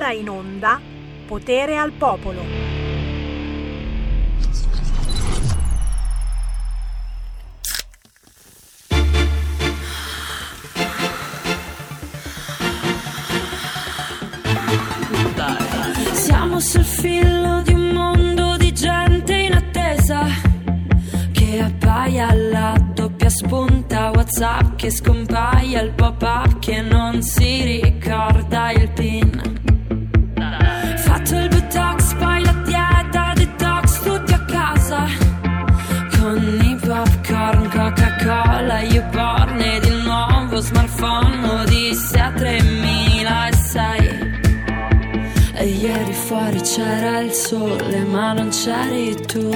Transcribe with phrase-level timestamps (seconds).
[0.00, 0.80] ora in onda
[1.26, 2.42] Potere al Popolo.
[16.12, 20.24] Siamo sul filo di un mondo di gente in attesa
[21.32, 28.90] che appaia alla doppia spunta WhatsApp che scompaia il pop-up che non si ricorda il
[28.92, 29.59] pin.
[46.72, 49.50] C'era il sole ma non c'eri tu.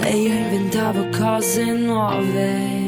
[0.00, 2.83] E io inventavo cose nuove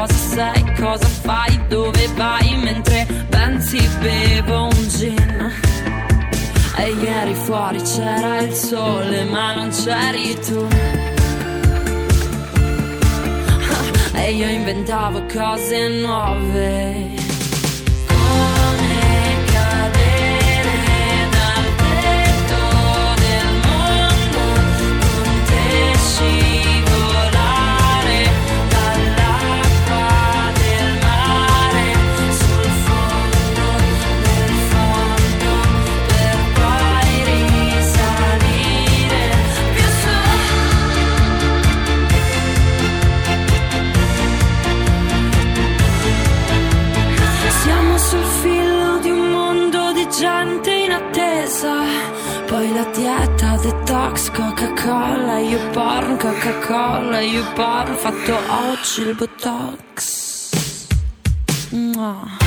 [0.00, 5.52] cosa sei, cosa fai, dove vai Mentre pensi bevo un gin.
[6.76, 10.66] E ieri fuori c'era il sole ma non c'eri tu.
[14.12, 17.19] E io inventavo cose nuove
[53.62, 60.50] detox, Coca-Cola, io porn, Coca-Cola, io porn, fatto oggi il botox.
[61.70, 62.39] Mua.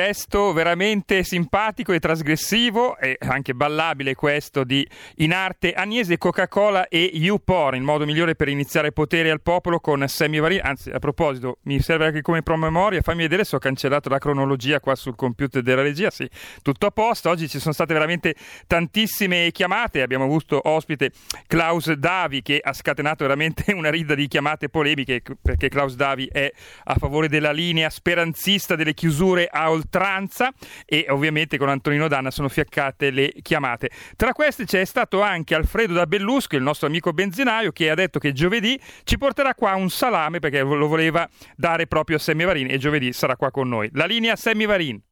[0.00, 7.10] Testo veramente simpatico e trasgressivo e anche ballabile questo di In arte Agnese, Coca-Cola e
[7.12, 10.60] YouPorn, il modo migliore per iniziare potere al popolo con Sammy Varin.
[10.62, 14.80] Anzi, a proposito, mi serve anche come promemoria, fammi vedere se ho cancellato la cronologia
[14.80, 16.08] qua sul computer della regia.
[16.08, 16.26] Sì,
[16.62, 17.28] tutto a posto.
[17.28, 18.34] Oggi ci sono state veramente
[18.66, 20.00] tantissime chiamate.
[20.00, 21.10] Abbiamo avuto ospite
[21.46, 26.50] Klaus Davi che ha scatenato veramente una rida di chiamate polemiche perché Klaus Davi è
[26.84, 30.52] a favore della linea speranzista delle chiusure a oltranza
[30.86, 33.90] e ovviamente con Antonino Danna sono fiaccate le chiamate.
[34.16, 38.20] Tra queste c'è stato anche Alfredo da Bellusco, il nostro amico benzinaio, che ha detto
[38.20, 42.70] che giovedì ci porterà qua un salame perché lo voleva dare proprio a Sammy Varin
[42.70, 43.90] e giovedì sarà qua con noi.
[43.92, 45.02] La linea Sammy Varin.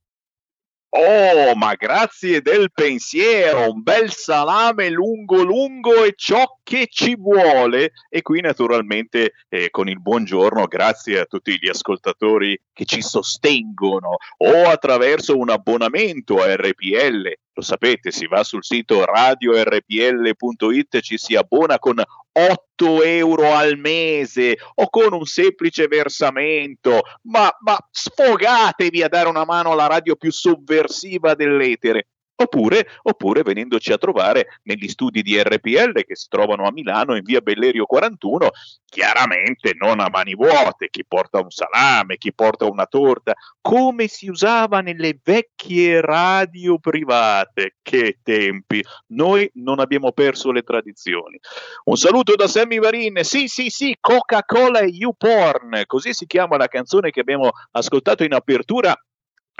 [0.90, 7.92] Oh, ma grazie del pensiero, un bel salame lungo lungo e ciò che ci vuole.
[8.08, 14.16] E qui naturalmente eh, con il buongiorno, grazie a tutti gli ascoltatori che ci sostengono
[14.38, 17.34] o attraverso un abbonamento a RPL.
[17.58, 22.00] Lo sapete, si va sul sito radiorpl.it e ci si abbona con
[22.30, 29.44] 8 euro al mese o con un semplice versamento, ma, ma sfogatevi a dare una
[29.44, 32.06] mano alla radio più sovversiva dell'etere.
[32.40, 37.24] Oppure, oppure venendoci a trovare negli studi di RPL che si trovano a Milano in
[37.24, 38.50] via Bellerio 41,
[38.84, 44.28] chiaramente non a mani vuote, chi porta un salame, chi porta una torta, come si
[44.28, 47.74] usava nelle vecchie radio private.
[47.82, 48.84] Che tempi!
[49.08, 51.40] Noi non abbiamo perso le tradizioni.
[51.86, 56.68] Un saluto da Sammy Varin, sì sì sì, Coca-Cola e YouPorn, così si chiama la
[56.68, 58.94] canzone che abbiamo ascoltato in apertura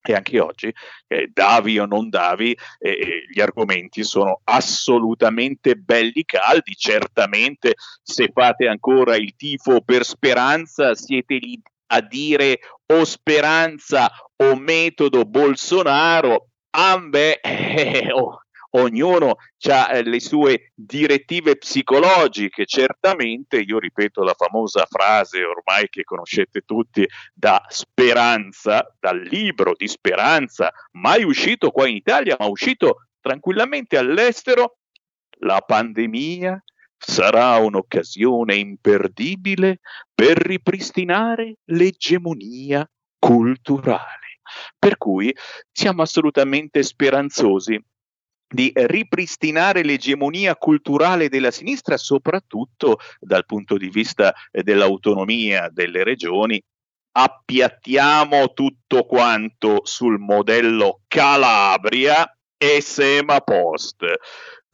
[0.03, 0.73] e anche oggi,
[1.07, 6.75] eh, davi o non davi, eh, eh, gli argomenti sono assolutamente belli caldi.
[6.75, 11.61] Certamente, se fate ancora il tifo per speranza, siete lì
[11.93, 16.47] a dire o speranza o metodo Bolsonaro.
[16.71, 19.37] Ambe, eh, oh, ognuno
[19.69, 26.63] ha eh, le sue direttive psicologiche, certamente, io ripeto la famosa frase ormai che conoscete
[26.63, 33.97] tutti da Speranza, dal libro di Speranza, mai uscito qua in Italia, ma uscito tranquillamente
[33.97, 34.77] all'estero,
[35.41, 36.63] la pandemia
[36.97, 39.81] sarà un'occasione imperdibile
[40.15, 42.89] per ripristinare l'egemonia
[43.19, 44.19] culturale.
[44.79, 45.35] Per cui
[45.71, 47.81] siamo assolutamente speranzosi
[48.53, 56.61] di ripristinare l'egemonia culturale della sinistra, soprattutto dal punto di vista eh, dell'autonomia delle regioni.
[57.13, 62.25] Appiattiamo tutto quanto sul modello Calabria
[62.57, 64.05] e Sema Post.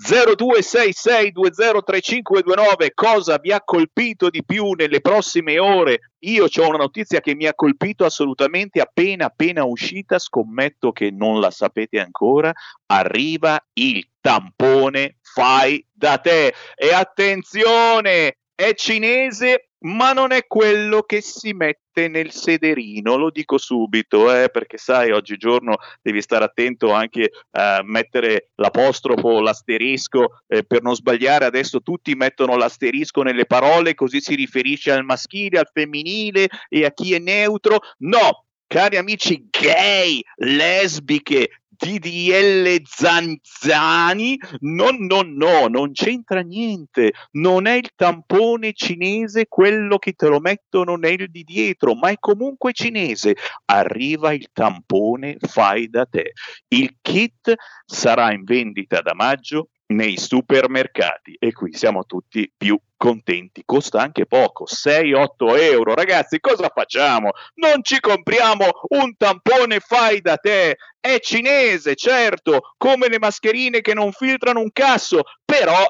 [0.03, 6.13] 0266203529 cosa vi ha colpito di più nelle prossime ore?
[6.21, 8.81] Io ho una notizia che mi ha colpito assolutamente.
[8.81, 12.53] Appena appena uscita, scommetto che non la sapete ancora,
[12.87, 16.55] arriva il tampone fai da te.
[16.75, 23.57] E attenzione, è cinese ma non è quello che si mette nel sederino, lo dico
[23.57, 30.83] subito, eh, perché sai, oggigiorno devi stare attento anche a mettere l'apostrofo, l'asterisco, eh, per
[30.83, 36.49] non sbagliare, adesso tutti mettono l'asterisco nelle parole, così si riferisce al maschile, al femminile
[36.69, 37.79] e a chi è neutro.
[37.99, 47.75] No, cari amici gay, lesbiche, DDL Zanzani, no, no, no, non c'entra niente, non è
[47.75, 53.37] il tampone cinese quello che te lo mettono nel di dietro, ma è comunque cinese.
[53.67, 56.33] Arriva il tampone fai da te.
[56.69, 63.63] Il kit sarà in vendita da maggio nei supermercati e qui siamo tutti più contenti.
[63.65, 65.95] Costa anche poco, 6-8 euro.
[65.95, 67.31] Ragazzi, cosa facciamo?
[67.55, 70.77] Non ci compriamo un tampone fai da te.
[70.99, 75.87] È cinese, certo, come le mascherine che non filtrano un casso, però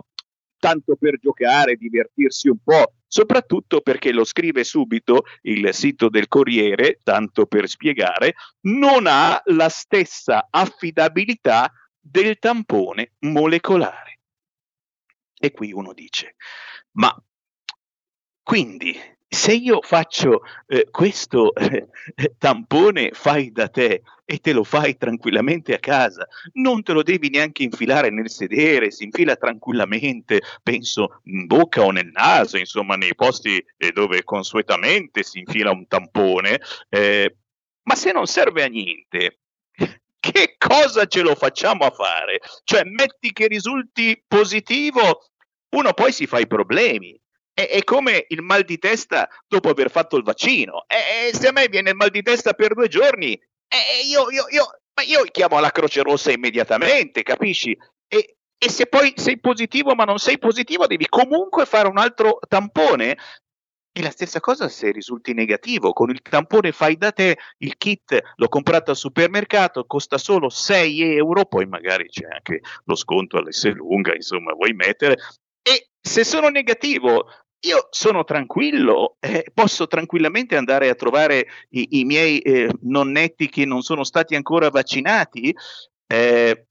[0.58, 6.98] tanto per giocare, divertirsi un po', soprattutto perché lo scrive subito il sito del Corriere,
[7.02, 11.70] tanto per spiegare, non ha la stessa affidabilità
[12.08, 14.20] del tampone molecolare.
[15.38, 16.36] E qui uno dice,
[16.92, 17.14] ma
[18.42, 18.98] quindi
[19.28, 21.88] se io faccio eh, questo eh,
[22.38, 27.28] tampone fai da te e te lo fai tranquillamente a casa, non te lo devi
[27.28, 33.14] neanche infilare nel sedere, si infila tranquillamente, penso in bocca o nel naso, insomma nei
[33.14, 37.36] posti eh, dove consuetamente si infila un tampone, eh,
[37.82, 39.40] ma se non serve a niente,
[40.30, 42.40] che cosa ce lo facciamo a fare?
[42.64, 45.26] Cioè, metti che risulti positivo,
[45.70, 47.18] uno poi si fa i problemi.
[47.52, 50.84] È, è come il mal di testa dopo aver fatto il vaccino.
[50.86, 53.38] E, se a me viene il mal di testa per due giorni,
[54.04, 54.66] io, io, io,
[55.04, 57.76] io, chiamo la Croce Rossa immediatamente, capisci?
[58.08, 62.38] E, e se poi sei positivo ma non sei positivo, devi comunque fare un altro
[62.48, 63.16] tampone
[63.98, 68.20] E la stessa cosa se risulti negativo, con il tampone fai da te, il kit
[68.34, 73.72] l'ho comprato al supermercato, costa solo 6 euro, poi magari c'è anche lo sconto all'S
[73.72, 75.16] lunga, insomma, vuoi mettere.
[75.62, 77.26] E se sono negativo,
[77.60, 83.64] io sono tranquillo, eh, posso tranquillamente andare a trovare i, i miei eh, nonnetti che
[83.64, 85.56] non sono stati ancora vaccinati.
[86.06, 86.66] Eh,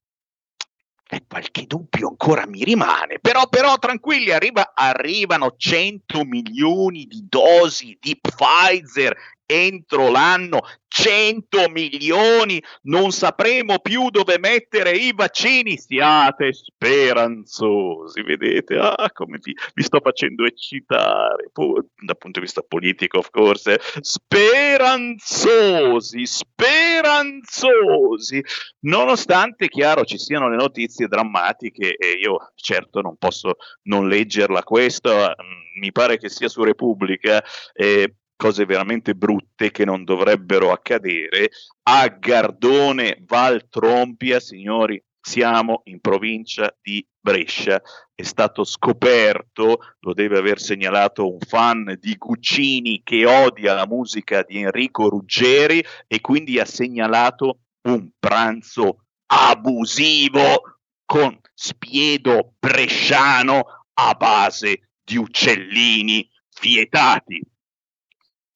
[1.27, 8.19] qualche dubbio ancora mi rimane, però, però tranquilli, arriva, arrivano 100 milioni di dosi di
[8.19, 10.61] Pfizer entro l'anno
[10.95, 19.53] 100 milioni, non sapremo più dove mettere i vaccini, siate speranzosi, vedete, ah, come vi,
[19.73, 28.41] vi sto facendo eccitare, Pur, dal punto di vista politico, of course, speranzosi, speranzosi,
[28.83, 35.27] nonostante, chiaro, ci siano le notizie drammatiche e io certo non posso non leggerla questa,
[35.27, 41.49] mm, mi pare che sia su Repubblica, eh, cose veramente brutte che non dovrebbero accadere.
[41.83, 47.81] A Gardone Val Trompia, signori, siamo in provincia di Brescia.
[48.13, 54.43] È stato scoperto, lo deve aver segnalato un fan di Guccini che odia la musica
[54.43, 64.89] di Enrico Ruggeri e quindi ha segnalato un pranzo abusivo con spiedo bresciano a base
[65.03, 66.29] di uccellini
[66.61, 67.41] vietati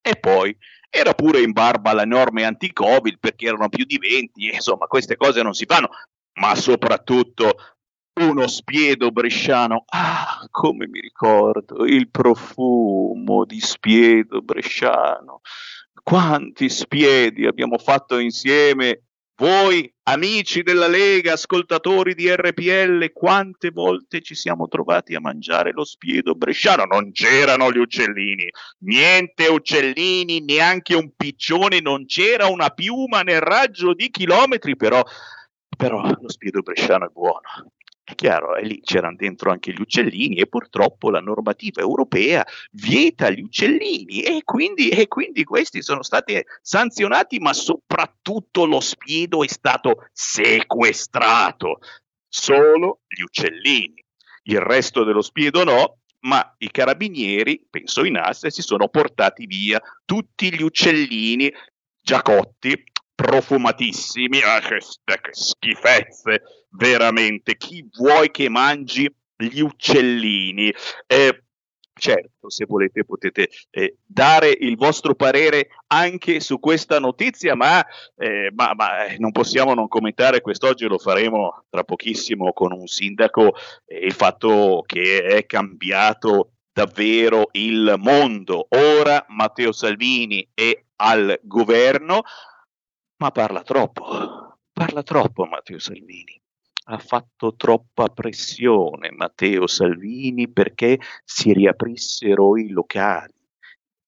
[0.02, 0.56] e poi
[0.90, 5.42] era pure in barba alle norme anti-Covid perché erano più di 20, insomma queste cose
[5.44, 5.90] non si fanno,
[6.40, 7.56] ma soprattutto
[8.20, 15.42] uno spiedo bresciano, ah, come mi ricordo, il profumo di spiedo bresciano,
[16.04, 19.04] quanti spiedi abbiamo fatto insieme
[19.40, 25.86] voi, amici della Lega, ascoltatori di RPL, quante volte ci siamo trovati a mangiare lo
[25.86, 26.84] spiedo bresciano?
[26.84, 33.94] Non c'erano gli uccellini, niente uccellini, neanche un piccione, non c'era una piuma nel raggio
[33.94, 35.02] di chilometri, però,
[35.78, 37.72] però lo spiedo bresciano è buono.
[38.10, 43.30] È chiaro, e lì c'erano dentro anche gli uccellini e purtroppo la normativa europea vieta
[43.30, 49.48] gli uccellini e quindi, e quindi questi sono stati sanzionati, ma soprattutto lo spiedo è
[49.48, 51.82] stato sequestrato.
[52.28, 54.04] Solo gli uccellini.
[54.46, 59.80] Il resto dello spiedo no, ma i carabinieri, penso in asse, si sono portati via
[60.04, 61.54] tutti gli uccellini
[62.02, 67.58] già cotti profumatissimi, ah, che, che schifezze, veramente.
[67.58, 70.74] Chi vuoi che mangi gli uccellini?
[71.08, 71.44] Eh,
[72.00, 77.86] certo, se volete potete eh, dare il vostro parere anche su questa notizia, ma,
[78.16, 82.88] eh, ma, ma eh, non possiamo non commentare quest'oggi, lo faremo tra pochissimo con un
[82.88, 83.54] sindaco,
[83.86, 88.68] eh, il fatto che è cambiato davvero il mondo.
[88.70, 92.24] Ora Matteo Salvini è al governo,
[93.18, 96.40] ma parla troppo, parla troppo Matteo Salvini.
[96.92, 103.36] Ha fatto troppa pressione Matteo Salvini perché si riaprissero i locali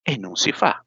[0.02, 0.84] e non si fa.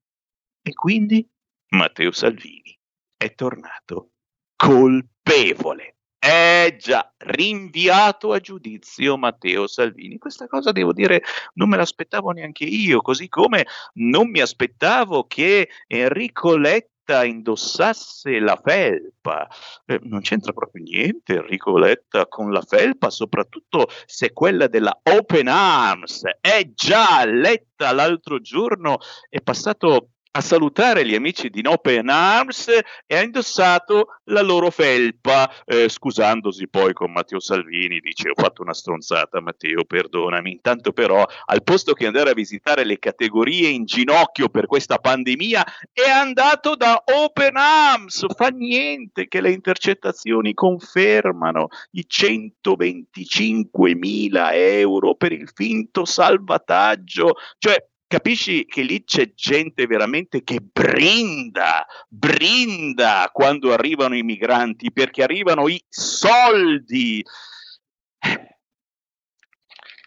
[0.61, 1.25] E quindi
[1.69, 2.77] Matteo Salvini
[3.15, 4.09] è tornato
[4.57, 5.95] colpevole.
[6.19, 10.17] È già rinviato a giudizio Matteo Salvini.
[10.17, 11.23] Questa cosa devo dire
[11.53, 18.39] non me l'aspettavo neanche io, così come non mi aspettavo che Enrico Letta Letta indossasse
[18.39, 19.47] la felpa.
[19.85, 25.47] Eh, non c'entra proprio niente Enrico Letta con la felpa, soprattutto se quella della Open
[25.47, 26.23] Arms.
[26.41, 28.97] È già Letta l'altro giorno
[29.29, 32.67] è passato a salutare gli amici di Open Arms
[33.07, 38.61] e ha indossato la loro felpa, eh, scusandosi poi con Matteo Salvini, dice ho fatto
[38.61, 43.85] una stronzata Matteo, perdonami, intanto però al posto che andare a visitare le categorie in
[43.85, 51.69] ginocchio per questa pandemia è andato da Open Arms, fa niente che le intercettazioni confermano
[51.91, 57.81] i 125 mila euro per il finto salvataggio, cioè
[58.15, 65.67] capisci che lì c'è gente veramente che brinda, brinda quando arrivano i migranti, perché arrivano
[65.67, 67.21] i soldi.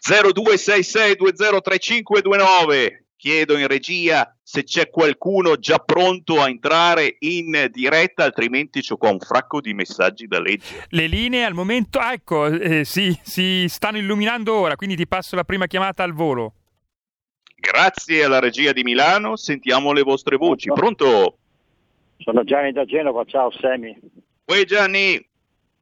[0.09, 8.97] 0266203529 chiedo in regia se c'è qualcuno già pronto a entrare in diretta, altrimenti c'ho
[8.97, 10.87] qua un fracco di messaggi da leggere.
[10.89, 15.43] Le linee al momento, ecco, eh, sì, si stanno illuminando ora, quindi ti passo la
[15.43, 16.55] prima chiamata al volo.
[17.71, 20.71] Grazie alla regia di Milano, sentiamo le vostre voci.
[20.73, 21.37] Pronto?
[22.17, 23.95] Sono Gianni da Genova, ciao Semi.
[24.45, 25.23] Uè Gianni.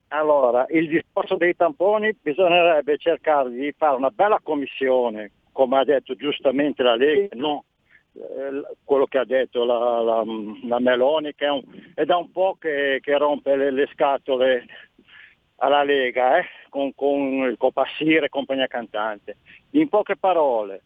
[0.10, 6.14] Allora, il discorso dei tamponi bisognerebbe cercare di fare una bella commissione, come ha detto
[6.16, 7.62] giustamente la Lega, non
[8.14, 10.24] eh, quello che ha detto la, la,
[10.66, 11.64] la Meloni, che è, un,
[11.94, 14.66] è, da un po' che, che rompe le, le, scatole
[15.56, 19.38] alla Lega, eh, con, con il Copassire e compagnia cantante.
[19.72, 20.82] In poche parole,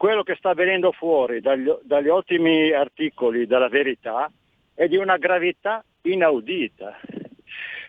[0.00, 4.32] quello che sta venendo fuori dagli, dagli ultimi articoli della verità
[4.72, 6.98] è di una gravità inaudita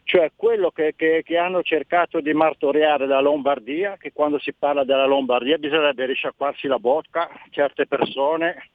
[0.04, 4.84] cioè quello che, che, che, hanno cercato di martoriare la Lombardia, che quando si parla
[4.84, 8.72] della Lombardia bisognerebbe risciacquarsi la bocca, certe persone,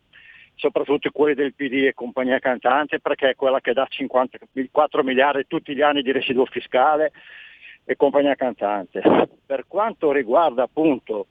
[0.55, 5.75] soprattutto quelli del PD e compagnia cantante, perché è quella che dà 54 miliardi tutti
[5.75, 7.13] gli anni di residuo fiscale
[7.85, 9.03] e compagnia cantante.
[9.45, 11.27] Per quanto riguarda appunto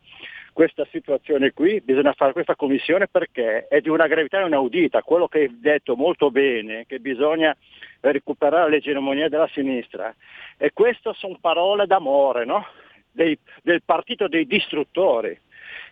[0.56, 5.40] questa situazione qui, bisogna fare questa commissione perché è di una gravità inaudita, quello che
[5.40, 7.54] hai detto molto bene, che bisogna
[8.00, 10.16] recuperare l'egemonia della sinistra.
[10.56, 12.66] E queste sono parole d'amore, no?
[13.12, 15.38] Dei, del partito dei distruttori.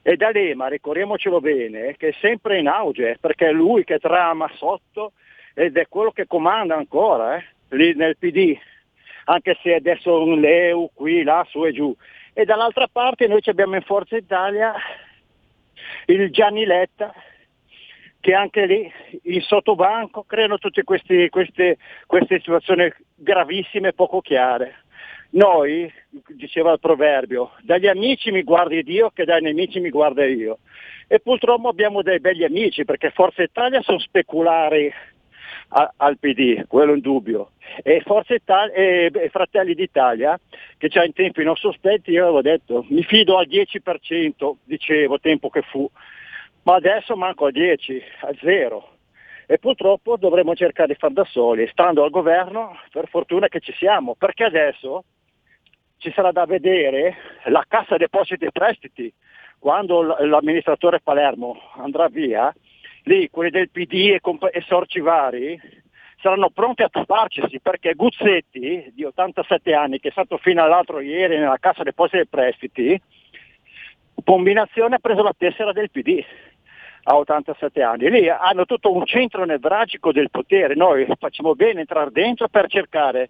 [0.01, 5.11] E D'Alema, ricordiamocelo bene, che è sempre in auge, perché è lui che trama sotto
[5.53, 8.57] ed è quello che comanda ancora eh, lì nel PD,
[9.25, 11.93] anche se adesso un Leu qui, là, su e giù
[12.33, 14.73] e dall'altra parte noi abbiamo in Forza Italia
[16.07, 17.13] il Gianni Letta
[18.19, 18.91] che anche lì
[19.23, 24.83] in sottobanco creano tutte queste, queste, queste situazioni gravissime e poco chiare.
[25.31, 25.91] Noi,
[26.27, 30.59] diceva il proverbio, dagli amici mi guardi Dio che dai nemici mi guarda io.
[31.07, 34.91] E purtroppo abbiamo dei belli amici perché Forza Italia sono speculari
[35.73, 37.51] a, al PD, quello in dubbio.
[37.81, 40.39] E Forza Italia e, e Fratelli d'Italia,
[40.77, 45.49] che già in tempi non sospetti, io avevo detto, mi fido al 10%, dicevo, tempo
[45.49, 45.89] che fu,
[46.63, 48.89] ma adesso manco al 10, al 0.
[49.45, 53.73] E purtroppo dovremo cercare di far da soli, stando al governo, per fortuna che ci
[53.73, 55.03] siamo, perché adesso
[55.97, 57.15] ci sarà da vedere
[57.45, 59.13] la cassa depositi e prestiti,
[59.59, 62.53] quando l'amministratore Palermo andrà via,
[63.03, 65.59] lì quelli del PD e, comp- e sorci vari
[66.19, 71.37] saranno pronti a tapparci perché Guzzetti di 87 anni che è stato fino all'altro ieri
[71.37, 73.01] nella cassa depositi e prestiti
[74.23, 76.23] combinazione ha preso la tessera del PD
[77.03, 78.09] a 87 anni.
[78.09, 83.29] Lì hanno tutto un centro nevralgico del potere, noi facciamo bene entrare dentro per cercare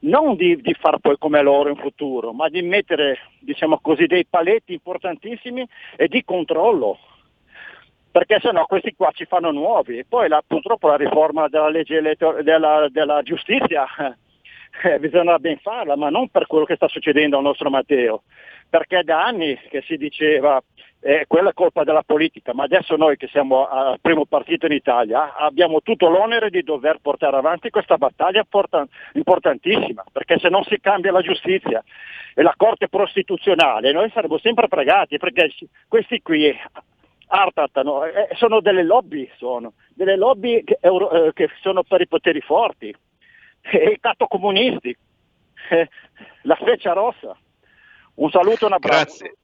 [0.00, 4.26] non di, di far poi come loro in futuro, ma di mettere diciamo così, dei
[4.26, 6.98] paletti importantissimi e di controllo
[8.14, 10.04] perché sennò questi qua ci fanno nuovi.
[10.04, 13.84] Poi la, purtroppo la riforma della legge elettor- della, della giustizia
[14.84, 18.22] eh, bisogna ben farla, ma non per quello che sta succedendo al nostro Matteo,
[18.70, 20.62] perché da anni che si diceva
[21.00, 24.72] eh, quella è colpa della politica, ma adesso noi che siamo al primo partito in
[24.72, 28.46] Italia abbiamo tutto l'onere di dover portare avanti questa battaglia
[29.14, 31.82] importantissima, perché se non si cambia la giustizia
[32.32, 35.50] e la Corte Prostituzionale noi saremo sempre pregati, perché
[35.88, 36.56] questi qui
[37.28, 42.08] artatano, eh, sono delle lobby, sono delle lobby che, euro, eh, che sono per i
[42.08, 42.94] poteri forti,
[43.60, 44.96] e i cattocomunisti,
[45.70, 45.88] eh,
[46.42, 47.36] la freccia rossa.
[48.14, 49.04] Un saluto, un abbraccio.
[49.04, 49.36] Grazie.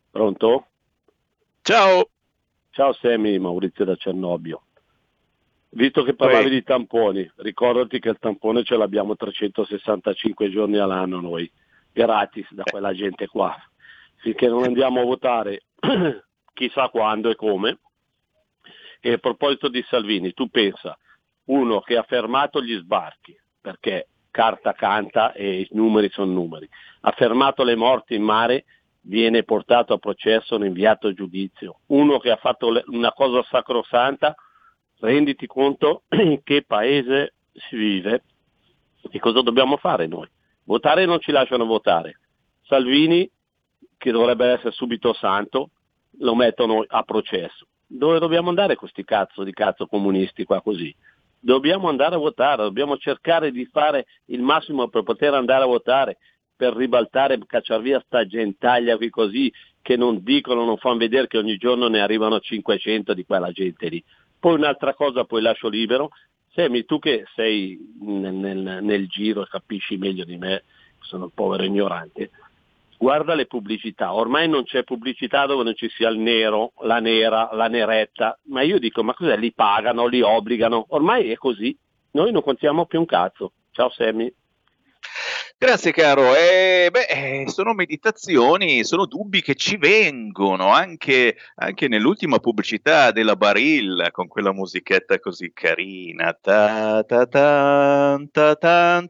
[0.09, 0.65] Pronto?
[1.61, 2.09] Ciao.
[2.71, 4.62] Ciao Semi, Maurizio da Cernobio.
[5.75, 11.51] Visto che parlavi di tamponi, ricordati che il tampone ce l'abbiamo 365 giorni all'anno noi,
[11.91, 13.55] gratis da quella gente qua.
[14.17, 15.63] Finché non andiamo a votare
[16.53, 17.79] chissà quando e come.
[18.99, 20.95] E a proposito di Salvini, tu pensa,
[21.45, 26.69] uno che ha fermato gli sbarchi, perché carta canta e i numeri sono numeri,
[27.01, 28.65] ha fermato le morti in mare,
[29.01, 31.79] viene portato a processo, inviato a giudizio.
[31.87, 34.35] Uno che ha fatto una cosa sacrosanta,
[35.03, 38.23] renditi conto in che paese si vive
[39.11, 40.27] e cosa dobbiamo fare noi.
[40.63, 42.19] Votare non ci lasciano votare.
[42.63, 43.29] Salvini,
[43.97, 45.71] che dovrebbe essere subito santo,
[46.19, 47.67] lo mettono a processo.
[47.85, 50.93] Dove dobbiamo andare questi cazzo di cazzo comunisti qua così?
[51.37, 56.17] Dobbiamo andare a votare, dobbiamo cercare di fare il massimo per poter andare a votare,
[56.55, 61.37] per ribaltare, cacciare via sta gentaglia qui così, che non dicono, non fanno vedere che
[61.37, 64.03] ogni giorno ne arrivano 500 di quella gente lì.
[64.43, 66.09] Poi un'altra cosa, poi lascio libero,
[66.51, 70.65] Semi, tu che sei nel, nel, nel giro, capisci meglio di me,
[70.99, 72.29] sono un povero ignorante,
[72.97, 77.51] guarda le pubblicità, ormai non c'è pubblicità dove non ci sia il nero, la nera,
[77.53, 79.37] la neretta, ma io dico, ma cos'è?
[79.37, 81.73] Li pagano, li obbligano, ormai è così,
[82.11, 83.53] noi non contiamo più un cazzo.
[83.71, 84.29] Ciao Semi.
[85.63, 93.11] Grazie caro, eh, beh, sono meditazioni, sono dubbi che ci vengono anche, anche, nell'ultima pubblicità
[93.11, 96.33] della Barilla con quella musichetta così carina.
[96.33, 99.09] Ta ta tan ta tan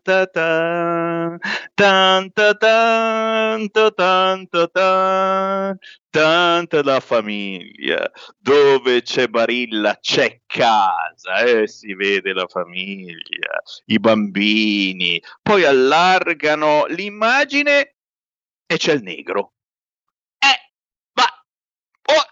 [6.14, 15.20] tanta la famiglia, dove c'è Barilla c'è casa, eh, si vede la famiglia, i bambini,
[15.42, 17.96] poi allargano l'immagine
[18.68, 19.54] e c'è il negro.
[20.38, 20.72] Eh,
[21.14, 22.26] ma, oh,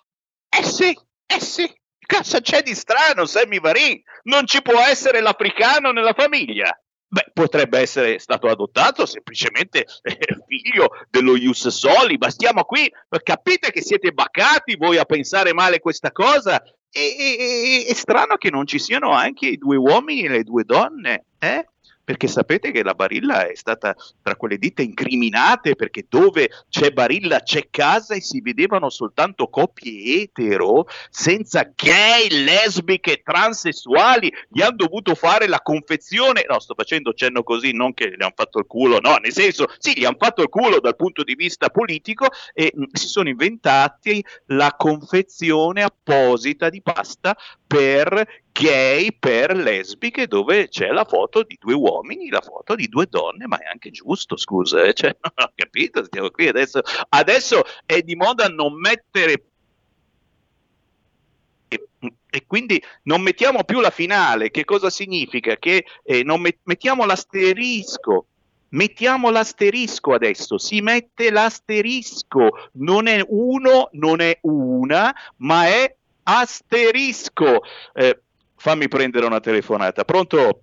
[0.47, 1.67] eh sì, eh sì,
[2.05, 3.99] cosa c'è di strano, Sammy Varin?
[4.25, 6.71] Non ci può essere l'africano nella famiglia.
[7.13, 12.89] Beh, potrebbe essere stato adottato semplicemente eh, figlio dello Ius Soli, ma stiamo qui,
[13.21, 16.63] capite che siete baccati voi a pensare male questa cosa?
[16.89, 20.63] E, e, è strano che non ci siano anche i due uomini e le due
[20.63, 21.67] donne, eh?
[22.11, 27.39] Perché sapete che la Barilla è stata tra quelle ditte incriminate perché dove c'è Barilla
[27.39, 35.15] c'è casa e si vedevano soltanto coppie etero senza gay, lesbiche, transessuali, gli hanno dovuto
[35.15, 38.99] fare la confezione, no sto facendo cenno così, non che gli hanno fatto il culo,
[38.99, 42.73] no, nel senso sì, gli hanno fatto il culo dal punto di vista politico e
[42.75, 50.67] mh, mm, si sono inventati la confezione apposita di pasta per gay per lesbiche dove
[50.67, 54.37] c'è la foto di due uomini, la foto di due donne, ma è anche giusto,
[54.37, 54.93] scusa, eh?
[54.93, 59.45] cioè, non ho capito, stiamo qui adesso, adesso è di moda non mettere
[62.29, 65.57] e, quindi non mettiamo più la finale, che cosa significa?
[65.57, 68.25] Che eh, non met- mettiamo l'asterisco,
[68.69, 77.63] mettiamo l'asterisco adesso, si mette l'asterisco, non è uno, non è una, ma è asterisco.
[77.93, 78.19] Eh,
[78.61, 80.03] fammi prendere una telefonata.
[80.03, 80.61] Pronto?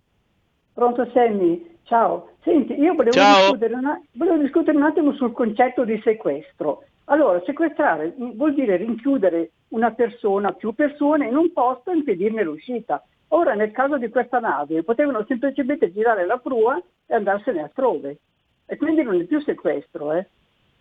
[0.72, 2.30] Pronto Sammy, ciao.
[2.44, 3.50] Senti, io volevo, ciao.
[3.50, 6.84] Discutere, una, volevo discutere un attimo sul concetto di sequestro.
[7.06, 13.02] Allora, sequestrare vuol dire rinchiudere una persona, più persone in un posto e impedirne l'uscita.
[13.28, 18.18] Ora, nel caso di questa nave, potevano semplicemente girare la prua e andarsene altrove.
[18.64, 20.28] E quindi non è più sequestro, eh.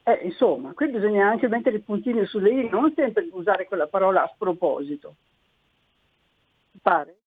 [0.04, 4.24] Eh, insomma, qui bisogna anche mettere i puntini sulle i, non sempre usare quella parola
[4.24, 5.16] a sproposito.
[6.82, 7.18] Pare?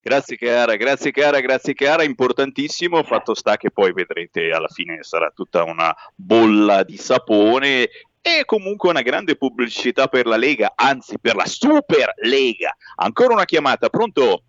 [0.00, 5.32] Grazie cara, grazie cara, grazie cara, importantissimo, fatto sta che poi vedrete alla fine sarà
[5.34, 7.88] tutta una bolla di sapone
[8.22, 12.76] e comunque una grande pubblicità per la Lega, anzi per la Super Lega.
[12.96, 14.42] Ancora una chiamata, pronto?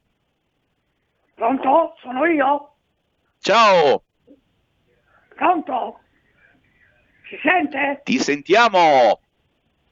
[1.33, 1.95] Pronto?
[2.01, 2.73] Sono io?
[3.39, 4.03] Ciao!
[5.35, 5.99] Pronto?
[7.29, 8.01] Si sente?
[8.03, 9.19] Ti sentiamo!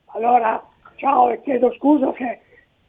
[0.05, 0.63] Allora,
[0.95, 2.41] ciao e chiedo scusa se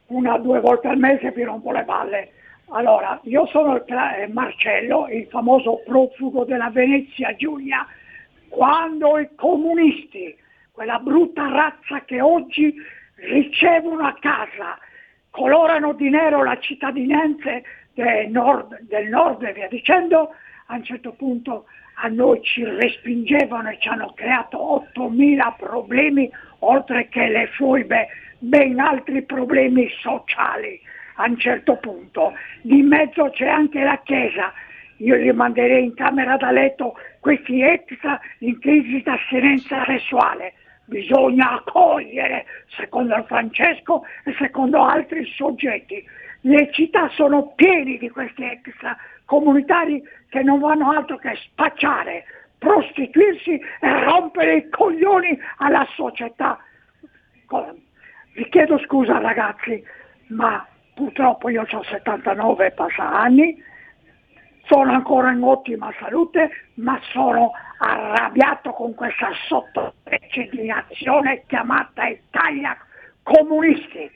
[0.09, 2.33] una o due volte al mese vi rompo le balle.
[2.71, 7.87] Allora, io sono il Marcello, il famoso profugo della Venezia Giulia,
[8.49, 10.37] quando i comunisti,
[10.73, 12.75] quella brutta razza che oggi
[13.17, 14.79] ricevono a casa,
[15.31, 17.61] colorano di nero la cittadinanza
[17.95, 20.31] del nord, del nord e via dicendo,
[20.67, 21.67] a un certo punto
[21.99, 28.79] a noi ci respingevano e ci hanno creato 8.000 problemi, oltre che le foibe, ben
[28.79, 30.81] altri problemi sociali
[31.17, 32.33] a un certo punto.
[32.63, 34.53] Di mezzo c'è anche la Chiesa.
[34.99, 40.55] Io li manderei in camera da letto questi extra in crisi d'assinenza sessuale.
[40.87, 42.47] Bisogna accogliere,
[42.77, 46.05] secondo Francesco e secondo altri soggetti.
[46.43, 52.25] Le città sono piene di questi extra comunitari che non vanno altro che spacciare,
[52.59, 56.59] prostituirsi e rompere i coglioni alla società.
[58.37, 59.83] Vi chiedo scusa ragazzi,
[60.27, 63.57] ma purtroppo io ho 79 passa anni,
[64.67, 69.31] sono ancora in ottima salute, ma sono arrabbiato con questa
[70.67, 72.77] nazione chiamata Italia
[73.23, 74.11] comunisti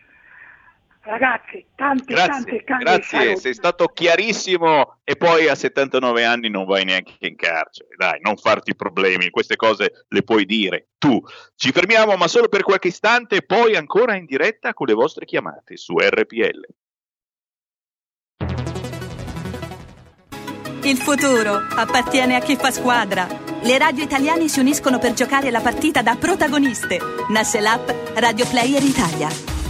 [1.10, 3.40] Ragazzi, tanti, grazie, tanti, tanti Grazie, saluti.
[3.40, 7.88] sei stato chiarissimo e poi a 79 anni non vai neanche in carcere.
[7.96, 11.20] Dai, non farti problemi, queste cose le puoi dire tu.
[11.56, 15.24] Ci fermiamo ma solo per qualche istante e poi ancora in diretta con le vostre
[15.24, 16.68] chiamate su RPL.
[20.84, 23.26] Il futuro appartiene a chi fa squadra.
[23.62, 26.98] Le radio italiane si uniscono per giocare la partita da protagoniste.
[27.30, 29.59] Nasce l'app Radio Player Italia.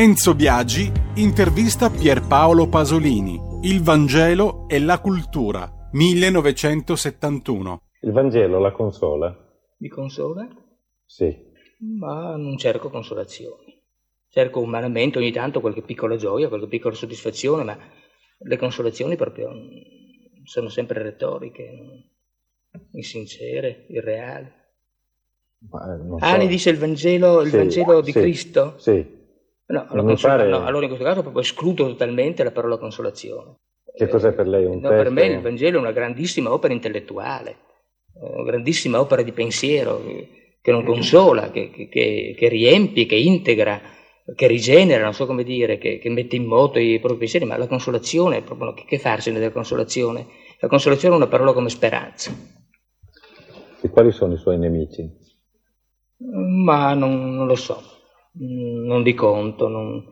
[0.00, 3.36] Enzo Biagi intervista Pierpaolo Pasolini.
[3.62, 5.88] Il Vangelo e la cultura.
[5.90, 7.82] 1971.
[8.02, 9.36] Il Vangelo la consola?
[9.78, 10.46] Mi consola?
[11.04, 11.36] Sì.
[11.98, 13.82] Ma non cerco consolazioni.
[14.28, 17.76] Cerco umanamente ogni tanto qualche piccola gioia, qualche piccola soddisfazione, ma
[18.38, 19.50] le consolazioni proprio
[20.44, 21.72] sono sempre retoriche,
[22.92, 24.48] insincere, irreali.
[25.68, 26.16] Ma, eh, so.
[26.20, 28.74] Ah, ne dice il Vangelo, il sì, Vangelo di sì, Cristo?
[28.76, 29.17] Sì.
[29.68, 30.48] No, consola, pare...
[30.48, 33.56] no, allora in questo caso proprio escludo totalmente la parola consolazione.
[33.94, 35.02] Che cos'è per lei un no, testo?
[35.02, 37.56] Per me il Vangelo è una grandissima opera intellettuale,
[38.14, 40.02] una grandissima opera di pensiero
[40.62, 43.78] che non consola, che, che, che riempie, che integra,
[44.34, 47.58] che rigenera, non so come dire, che, che, mette in moto i propri pensieri, ma
[47.58, 50.26] la consolazione, proprio, che farsene della consolazione?
[50.60, 52.32] La consolazione è una parola come speranza.
[53.82, 55.06] E quali sono i suoi nemici?
[56.16, 57.96] Ma non, non lo so
[58.38, 59.68] non di conto.
[59.68, 60.04] Non...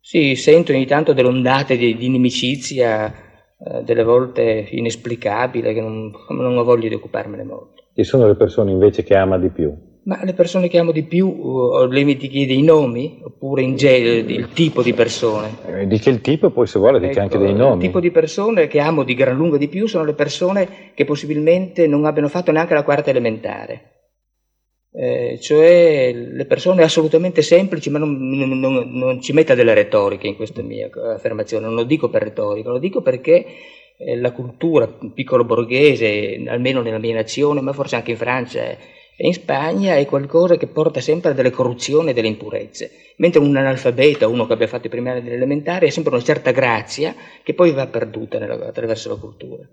[0.00, 3.12] Sì, sento ogni tanto delle ondate di, di inimicizia,
[3.58, 7.82] eh, delle volte inesplicabile, che non, non ho voglia di occuparmene molto.
[7.94, 9.74] Chi sono le persone invece che ama di più?
[10.04, 13.76] Ma le persone che amo di più, uh, lei mi chiede i nomi oppure in
[13.76, 15.50] genere il tipo di persone?
[15.66, 17.74] Eh, dice il tipo e poi se vuole dice ecco, anche dei nomi.
[17.74, 21.04] Il tipo di persone che amo di gran lunga di più sono le persone che
[21.04, 23.97] possibilmente non abbiano fatto neanche la quarta elementare.
[24.90, 30.34] Eh, cioè le persone assolutamente semplici, ma non, non, non, ci metta delle retoriche in
[30.34, 33.44] questa mia affermazione, non lo dico per retorica, lo dico perché
[33.98, 38.62] eh, la cultura piccolo borghese, almeno nella mia nazione, ma forse anche in Francia
[39.20, 42.90] e in Spagna, è qualcosa che porta sempre a delle corruzioni e delle impurezze.
[43.16, 46.52] Mentre un analfabeta, uno che abbia fatto i primi anni dell'elementare, ha sempre una certa
[46.52, 49.68] grazia che poi va perduta nella, attraverso la cultura.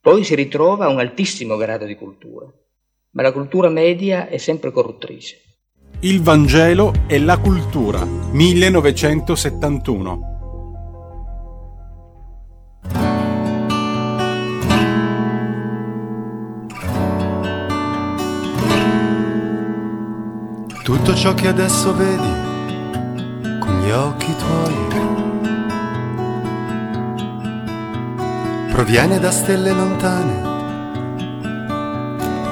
[0.00, 2.46] Poi si ritrova a un altissimo grado di cultura,
[3.12, 5.38] ma la cultura media è sempre corruttrice.
[6.00, 10.28] Il Vangelo e la cultura, 1971.
[20.82, 22.48] Tutto ciò che adesso vedi
[23.60, 24.80] con gli occhi tuoi
[28.80, 30.49] proviene da stelle lontane,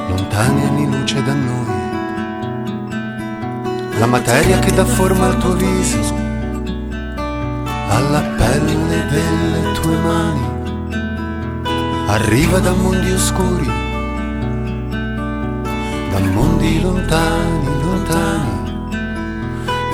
[0.09, 1.87] lontane anni luce da noi.
[3.99, 6.15] La materia che dà forma al tuo viso,
[7.89, 10.47] alla pelle delle tue mani,
[12.07, 13.67] arriva da mondi oscuri,
[16.11, 18.57] da mondi lontani, lontani.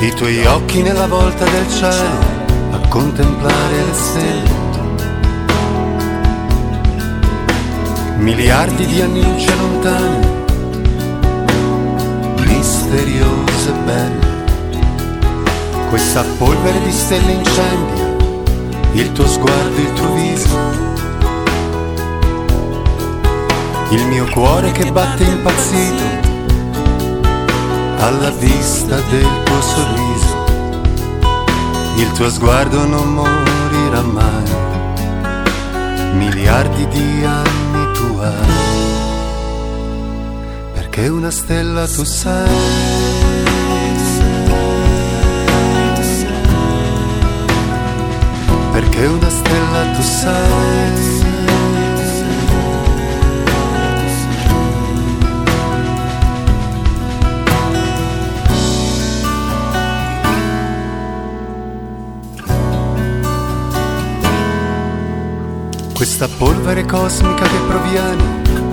[0.01, 4.64] I tuoi occhi nella volta del cielo a contemplare le stelle.
[8.19, 10.33] Miliardi di anni luce lontani
[12.47, 14.33] misteriose e belle.
[15.89, 18.05] Questa polvere di stelle incendia
[18.95, 20.59] il tuo sguardo, il tuo viso.
[23.91, 26.03] Il mio cuore che batte impazzito
[27.99, 30.45] alla vista del tuo sorriso.
[31.97, 34.45] Il tuo sguardo non morirà mai,
[36.17, 37.24] miliardi di
[40.95, 42.49] che una stella tu sei.
[48.71, 51.23] Perché una stella tu sei.
[65.93, 68.64] Questa polvere cosmica che proviene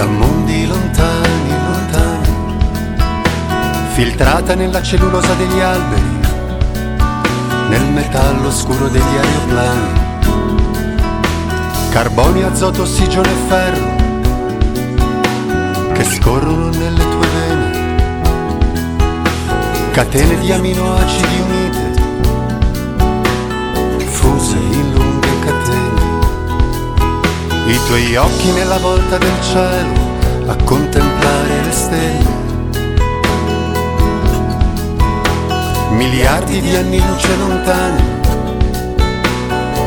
[0.00, 2.28] da mondi lontani, lontani,
[3.92, 6.20] filtrata nella cellulosa degli alberi,
[7.68, 10.00] nel metallo scuro degli aeroplani,
[11.90, 13.94] carbonio, azoto, ossigeno e ferro
[15.92, 17.70] che scorrono nelle tue vene,
[19.90, 21.92] catene di aminoacidi unite,
[24.06, 24.99] fuse in catene
[27.70, 29.92] i tuoi occhi nella volta del cielo
[30.46, 32.38] a contemplare le stelle.
[35.90, 38.02] Miliardi di anni luce lontane,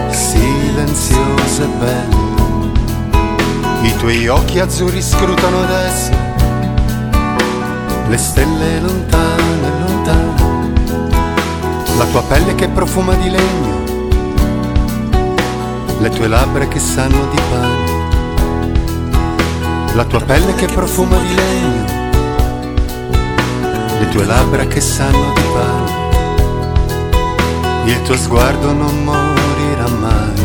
[0.10, 2.22] silenziose e belle.
[3.82, 6.12] I tuoi occhi azzurri scrutano adesso
[8.08, 10.52] le stelle lontane, lontane.
[11.98, 13.83] La tua pelle che profuma di legno
[16.04, 17.92] le tue labbra che sanno di pane,
[19.94, 21.86] la tua pelle che profuma di legno,
[24.00, 25.92] le tue labbra che sanno di pane,
[27.86, 30.42] il tuo sguardo non morirà mai,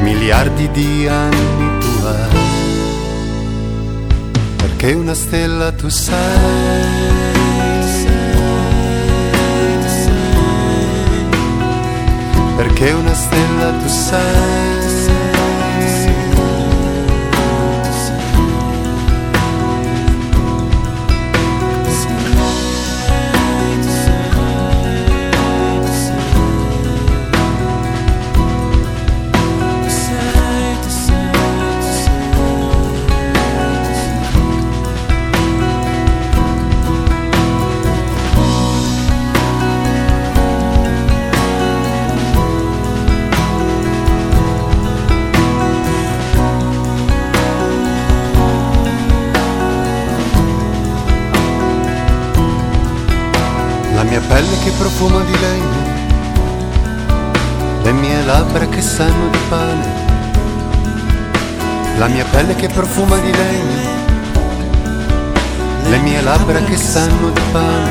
[0.00, 2.38] miliardi di anni tu hai,
[4.56, 7.69] perché una stella tu sei.
[12.62, 14.79] Perché una stella tu sei.
[54.30, 55.82] Pelle che profuma di legno,
[57.82, 59.86] le mie labbra che sanno di pane,
[61.98, 63.88] la mia pelle che profuma di legno,
[65.82, 67.90] le mie labbra che sanno di pane,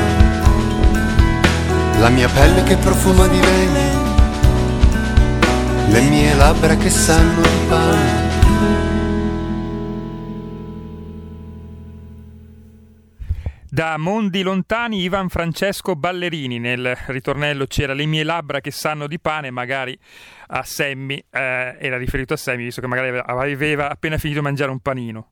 [2.00, 4.02] la mia pelle che profuma di legno,
[5.90, 8.29] le mie labbra che sanno di pane.
[13.80, 19.22] Da mondi lontani Ivan Francesco Ballerini, nel ritornello c'era le mie labbra che sanno di
[19.22, 19.98] pane, magari
[20.48, 24.72] a Semmi, eh, era riferito a Semmi, visto che magari aveva appena finito di mangiare
[24.72, 25.32] un panino.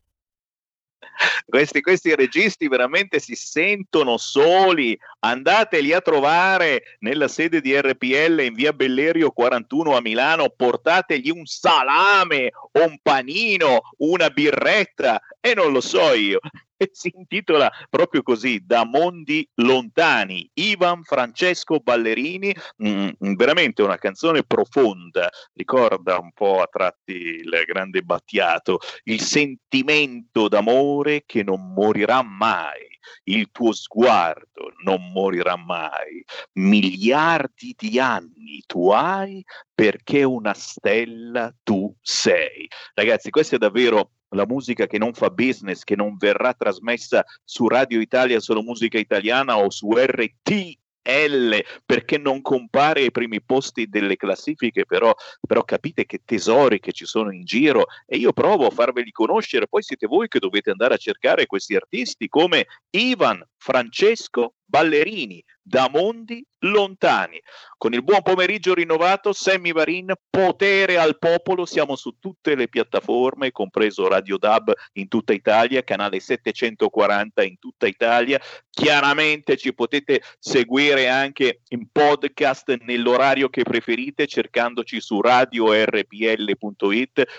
[1.46, 4.98] Questi, questi, registi veramente si sentono soli.
[5.20, 10.54] Andateli a trovare nella sede di RPL in via Bellerio 41 a Milano.
[10.56, 16.40] Portategli un salame, un panino, una birretta e non lo so io.
[16.92, 25.30] Si intitola proprio così, Da mondi lontani, Ivan Francesco Ballerini, mm, veramente una canzone profonda,
[25.54, 32.96] ricorda un po' a tratti il grande Battiato, il sentimento d'amore che non morirà mai
[33.26, 36.24] il tuo sguardo non morirà mai.
[36.54, 42.68] Miliardi di anni tu hai perché una stella tu sei.
[42.94, 47.68] Ragazzi, questa è davvero la musica che non fa business, che non verrà trasmessa su
[47.68, 53.88] Radio Italia solo musica italiana o su RT L perché non compare ai primi posti
[53.88, 58.68] delle classifiche, però, però, capite che tesori che ci sono in giro e io provo
[58.68, 63.42] a farveli conoscere, poi siete voi che dovete andare a cercare questi artisti come Ivan
[63.58, 67.42] Francesco Ballerini, da mondi lontani.
[67.78, 73.52] Con il buon pomeriggio rinnovato, Sammy Varin, potere al popolo, siamo su tutte le piattaforme,
[73.52, 78.42] compreso Radio Dub in tutta Italia, canale 740 in tutta Italia.
[78.70, 85.84] Chiaramente ci potete seguire anche in podcast nell'orario che preferite, cercandoci su radiorpl.it,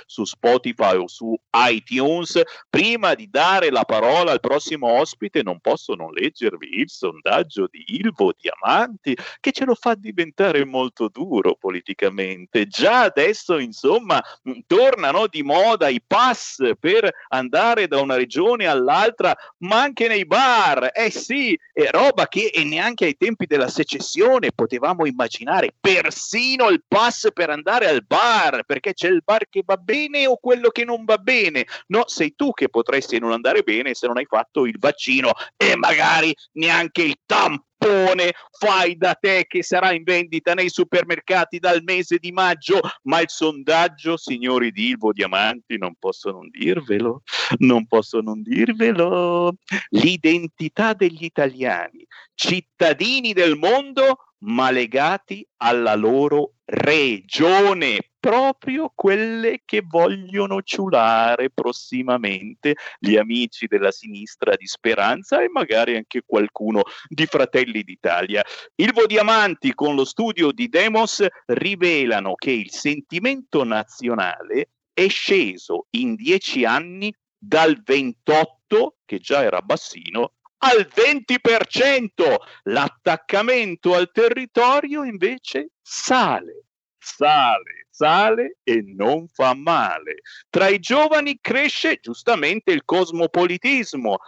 [0.07, 1.35] su Spotify o su
[1.71, 2.41] iTunes.
[2.71, 6.89] Prima di dare la parola al prossimo ospite, non posso non leggervi il
[7.19, 12.67] sondaggio di Ilvo Diamanti che ce lo fa diventare molto duro politicamente.
[12.67, 14.23] Già adesso, insomma,
[14.67, 20.91] tornano di moda i pass per andare da una regione all'altra, ma anche nei bar.
[20.95, 27.29] Eh sì, è roba che neanche ai tempi della secessione potevamo immaginare, persino il pass
[27.33, 31.05] per andare al bar, perché c'è il bar che va bene o quello che non
[31.05, 31.67] va bene.
[31.89, 35.77] No, sei tu che potresti non andare bene se non hai fatto il vaccino e
[35.77, 42.19] magari neanche il tampone fai da te che sarà in vendita nei supermercati dal mese
[42.19, 47.23] di maggio, ma il sondaggio, signori di Ilvo Diamanti, non posso non dirvelo,
[47.59, 49.55] non posso non dirvelo,
[49.91, 60.61] l'identità degli italiani, cittadini del mondo, ma legati alla loro regione, proprio quelle che vogliono
[60.61, 68.45] ciulare prossimamente gli amici della sinistra di Speranza e magari anche qualcuno di Fratelli d'Italia.
[68.75, 76.15] Il Diamanti con lo studio di Demos rivelano che il sentimento nazionale è sceso in
[76.15, 82.35] dieci anni dal 28, che già era bassino, al 20%.
[82.65, 86.65] L'attaccamento al territorio invece sale,
[86.99, 90.17] sale, sale e non fa male.
[90.51, 94.19] Tra i giovani cresce giustamente il cosmopolitismo.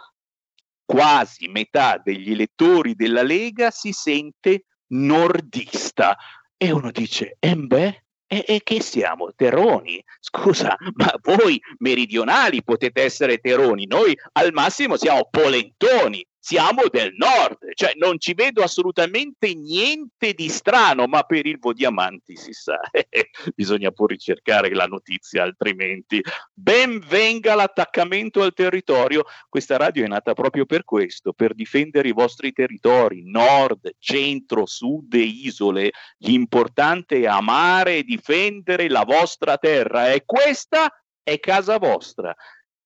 [0.85, 6.17] Quasi metà degli elettori della Lega si sente nordista.
[6.57, 9.33] E uno dice, e beh, e, e, che siamo?
[9.35, 10.03] Terroni?
[10.19, 17.59] Scusa, ma voi meridionali potete essere terroni, noi al massimo siamo polentoni siamo del nord,
[17.75, 22.79] cioè non ci vedo assolutamente niente di strano, ma per il Vodiamanti si sa,
[23.55, 26.19] bisogna pur ricercare la notizia, altrimenti
[26.51, 29.23] ben venga l'attaccamento al territorio.
[29.47, 35.13] Questa radio è nata proprio per questo, per difendere i vostri territori, nord, centro, sud
[35.13, 35.91] e isole.
[36.17, 42.35] L'importante è amare e difendere la vostra terra e questa è casa vostra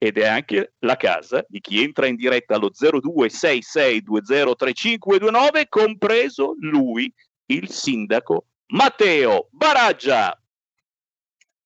[0.05, 7.11] ed è anche la casa di chi entra in diretta allo 0266203529, compreso lui,
[7.47, 10.39] il sindaco Matteo Baraggia.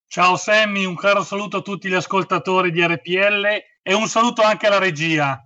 [0.08, 3.46] Ciao Sammy, un caro saluto a tutti gli ascoltatori di RPL
[3.82, 5.44] e un saluto anche alla regia.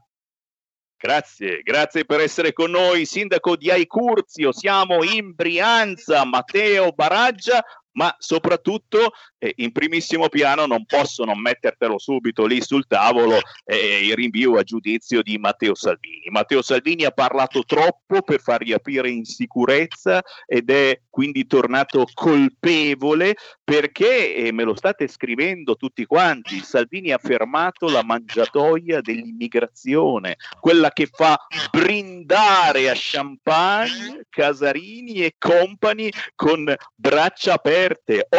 [0.95, 8.15] Grazie, grazie per essere con noi, sindaco di Aicurzio, siamo in Brianza, Matteo Baraggia, ma
[8.19, 14.57] soprattutto eh, in primissimo piano non possono mettertelo subito lì sul tavolo eh, il rinvio
[14.57, 16.29] a giudizio di Matteo Salvini.
[16.29, 23.35] Matteo Salvini ha parlato troppo per far riaprire in sicurezza ed è quindi tornato colpevole
[23.63, 30.91] perché, e me lo state scrivendo tutti quanti, Salvini ha fermato la mangiatoia dell'immigrazione, quella
[30.91, 31.37] che fa
[31.71, 37.82] brindare a champagne, Casarini e compagni con braccia aperte,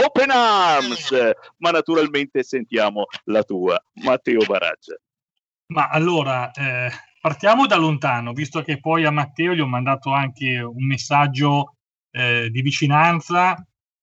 [0.05, 1.11] open arms,
[1.59, 4.97] ma naturalmente sentiamo la tua, Matteo Baraggia.
[5.67, 6.91] Ma allora, eh,
[7.21, 11.77] partiamo da lontano, visto che poi a Matteo gli ho mandato anche un messaggio
[12.11, 13.57] eh, di vicinanza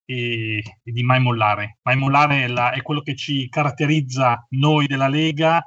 [0.04, 1.78] e, e, di mai mollare.
[1.82, 5.58] Mai mollare è, la, è, quello che ci caratterizza noi della Lega,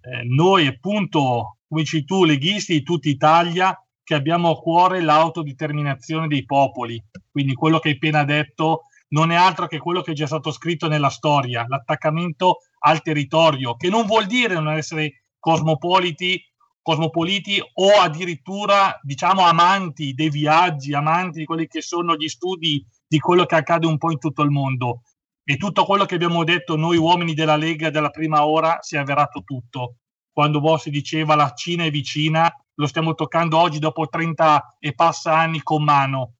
[0.00, 6.28] eh, noi appunto, come dici tu, leghisti di tutta Italia, che abbiamo a cuore l'autodeterminazione
[6.28, 7.02] dei popoli.
[7.30, 10.50] Quindi quello che hai appena detto non è altro che quello che è già stato
[10.50, 16.40] scritto nella storia, l'attaccamento al territorio, che non vuol dire non essere cosmopoliti,
[16.80, 23.18] cosmopoliti o addirittura diciamo amanti dei viaggi, amanti di quelli che sono gli studi di
[23.18, 25.02] quello che accade un po' in tutto il mondo.
[25.44, 28.98] E tutto quello che abbiamo detto noi uomini della Lega della prima ora si è
[28.98, 29.96] avverato tutto.
[30.32, 35.36] Quando Bossi diceva la Cina è vicina, lo stiamo toccando oggi dopo 30 e passa
[35.36, 36.36] anni con mano.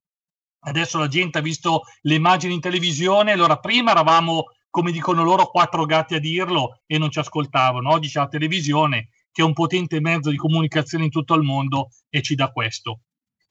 [0.64, 5.46] Adesso la gente ha visto le immagini in televisione, allora prima eravamo, come dicono loro,
[5.46, 7.90] quattro gatti a dirlo e non ci ascoltavano.
[7.90, 11.88] Oggi c'è la televisione che è un potente mezzo di comunicazione in tutto il mondo
[12.08, 13.00] e ci dà questo.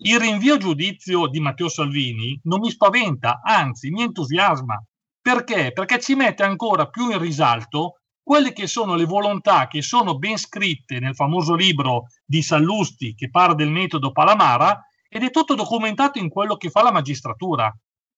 [0.04, 4.82] Il rinvio a giudizio di Matteo Salvini non mi spaventa, anzi mi entusiasma.
[5.22, 5.72] Perché?
[5.74, 10.38] Perché ci mette ancora più in risalto quelle che sono le volontà che sono ben
[10.38, 14.80] scritte nel famoso libro di Sallusti che parla del metodo Palamara
[15.14, 17.70] ed è tutto documentato in quello che fa la magistratura.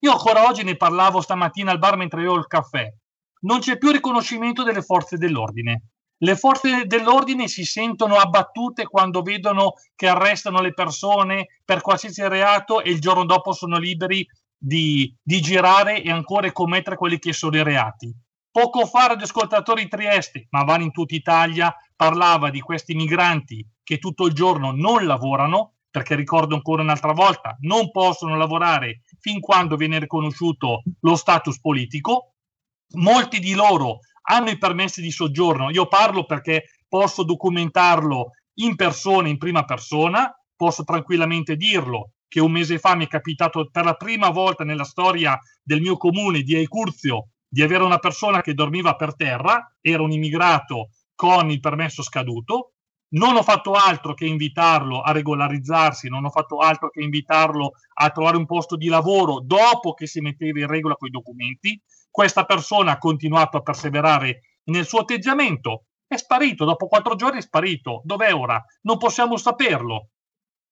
[0.01, 2.87] Io ancora oggi ne parlavo stamattina al bar mentre io ho il caffè.
[3.41, 5.85] Non c'è più riconoscimento delle forze dell'ordine.
[6.17, 12.83] Le forze dell'ordine si sentono abbattute quando vedono che arrestano le persone per qualsiasi reato
[12.83, 14.23] e il giorno dopo sono liberi
[14.55, 18.15] di, di girare e ancora commettere quelli che sono i reati.
[18.51, 23.97] Poco fa radioascoltatori di Trieste, ma vanno in tutta Italia, parlava di questi migranti che
[23.97, 29.75] tutto il giorno non lavorano, perché ricordo ancora un'altra volta, non possono lavorare fin quando
[29.75, 32.33] viene riconosciuto lo status politico.
[32.95, 35.69] Molti di loro hanno i permessi di soggiorno.
[35.69, 42.51] Io parlo perché posso documentarlo in persona, in prima persona, posso tranquillamente dirlo che un
[42.51, 46.55] mese fa mi è capitato per la prima volta nella storia del mio comune di
[46.55, 52.01] Ecurzio di avere una persona che dormiva per terra, era un immigrato con il permesso
[52.01, 52.72] scaduto,
[53.13, 58.09] non ho fatto altro che invitarlo a regolarizzarsi, non ho fatto altro che invitarlo a
[58.09, 61.79] trovare un posto di lavoro dopo che si metteva in regola con i documenti.
[62.09, 67.41] Questa persona ha continuato a perseverare nel suo atteggiamento, è sparito, dopo quattro giorni è
[67.41, 68.01] sparito.
[68.03, 68.63] Dov'è ora?
[68.81, 70.09] Non possiamo saperlo.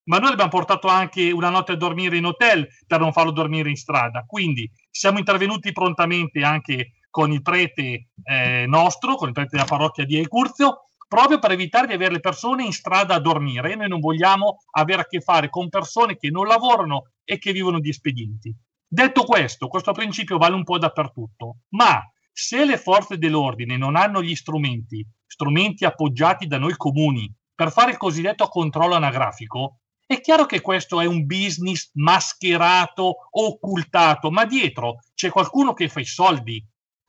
[0.04, 3.70] Ma noi abbiamo portato anche una notte a dormire in hotel per non farlo dormire
[3.70, 4.24] in strada.
[4.26, 10.06] Quindi siamo intervenuti prontamente anche con il prete eh, nostro, con il prete della parrocchia
[10.06, 13.76] di Ecurzio, proprio per evitare di avere le persone in strada a dormire.
[13.76, 17.82] Noi non vogliamo avere a che fare con persone che non lavorano e che vivono
[17.82, 18.56] di espedienti.
[18.88, 22.02] Detto questo, questo principio vale un po' dappertutto, ma
[22.32, 27.92] se le forze dell'ordine non hanno gli strumenti, strumenti appoggiati da noi comuni, per fare
[27.92, 35.00] il cosiddetto controllo anagrafico, è chiaro che questo è un business mascherato, occultato, ma dietro
[35.14, 36.66] c'è qualcuno che fa i soldi.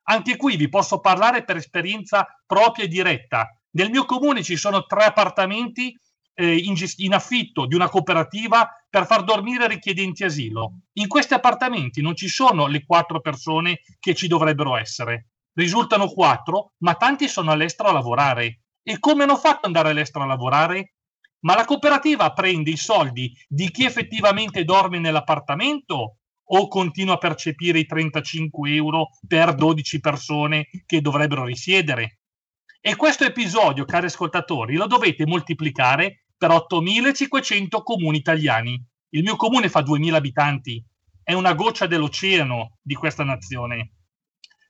[0.08, 3.48] Anche qui vi posso parlare per esperienza propria e diretta.
[3.74, 5.96] Nel mio comune ci sono tre appartamenti
[6.34, 10.80] eh, in, in, affitto di una cooperativa per far dormire richiedenti asilo.
[10.94, 15.28] In questi appartamenti non ci sono le quattro persone che ci dovrebbero essere.
[15.54, 18.60] Risultano quattro, ma tanti sono all'estero a lavorare.
[18.82, 20.94] E come hanno fatto ad andare all'estero a lavorare?
[21.40, 27.78] Ma la cooperativa prende i soldi di chi effettivamente dorme nell'appartamento o continua a percepire
[27.78, 32.21] i 35 euro per 12 persone che dovrebbero risiedere?
[32.84, 38.84] E questo episodio, cari ascoltatori, lo dovete moltiplicare per 8.500 comuni italiani.
[39.10, 40.84] Il mio comune fa 2.000 abitanti,
[41.22, 43.92] è una goccia dell'oceano di questa nazione.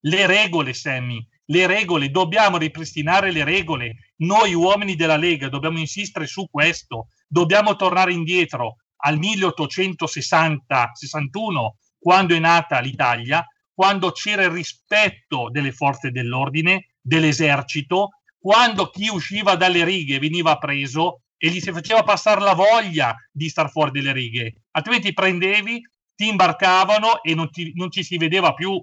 [0.00, 4.12] Le regole, Sammy, le regole, dobbiamo ripristinare le regole.
[4.16, 12.38] Noi uomini della Lega dobbiamo insistere su questo, dobbiamo tornare indietro al 1860-61, quando è
[12.38, 13.42] nata l'Italia,
[13.72, 21.22] quando c'era il rispetto delle forze dell'ordine, dell'esercito, quando chi usciva dalle righe veniva preso
[21.36, 25.80] e gli si faceva passare la voglia di star fuori dalle righe, altrimenti prendevi,
[26.14, 28.80] ti imbarcavano e non, ti, non ci si vedeva più.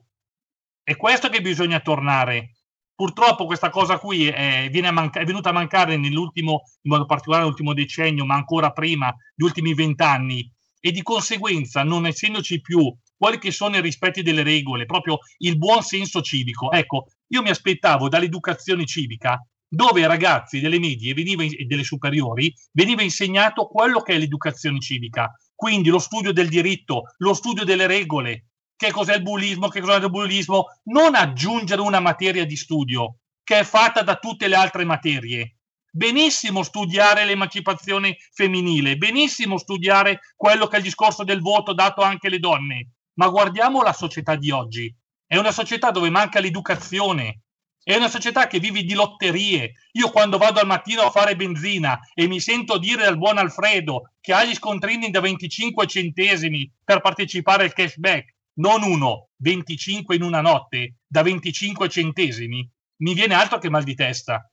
[0.83, 2.55] È questo che bisogna tornare.
[2.93, 7.73] Purtroppo questa cosa qui è, manca- è venuta a mancare nell'ultimo, in modo particolare nell'ultimo
[7.73, 10.51] decennio, ma ancora prima, gli ultimi vent'anni,
[10.81, 15.57] e di conseguenza, non essendoci più quelli che sono i rispetti delle regole, proprio il
[15.57, 16.71] buon senso civico.
[16.71, 23.03] Ecco, io mi aspettavo dall'educazione civica, dove ai ragazzi delle medie e delle superiori veniva
[23.03, 28.45] insegnato quello che è l'educazione civica, quindi lo studio del diritto, lo studio delle regole,
[28.75, 33.59] che cos'è il bullismo, che cos'è il bullismo, non aggiungere una materia di studio che
[33.59, 35.55] è fatta da tutte le altre materie.
[35.91, 42.27] benissimo studiare l'emancipazione femminile, benissimo studiare quello che è il discorso del voto dato anche
[42.27, 44.93] alle donne, ma guardiamo la società di oggi.
[45.31, 47.41] È una società dove manca l'educazione,
[47.83, 49.73] è una società che vive di lotterie.
[49.91, 54.13] Io quando vado al mattino a fare benzina e mi sento dire dal buon Alfredo
[54.19, 60.23] che ha gli scontrini da 25 centesimi per partecipare al cashback, non uno, 25 in
[60.23, 62.67] una notte, da 25 centesimi,
[63.03, 64.51] mi viene altro che mal di testa.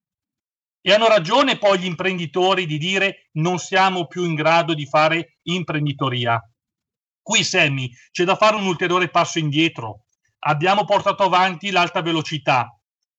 [0.82, 5.38] E hanno ragione poi gli imprenditori di dire non siamo più in grado di fare
[5.44, 6.38] imprenditoria.
[7.22, 10.05] Qui, Sammy, c'è da fare un ulteriore passo indietro.
[10.48, 12.72] Abbiamo portato avanti l'alta velocità,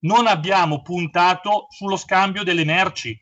[0.05, 3.21] non abbiamo puntato sullo scambio delle merci.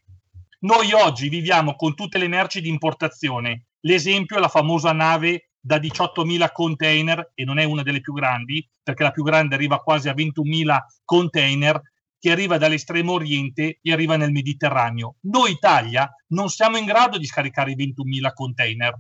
[0.60, 3.66] Noi oggi viviamo con tutte le merci di importazione.
[3.80, 8.64] L'esempio è la famosa nave da 18.000 container, e non è una delle più grandi,
[8.84, 11.82] perché la più grande arriva quasi a 21.000 container,
[12.20, 15.16] che arriva dall'estremo oriente e arriva nel Mediterraneo.
[15.22, 18.96] Noi Italia non siamo in grado di scaricare i 21.000 container.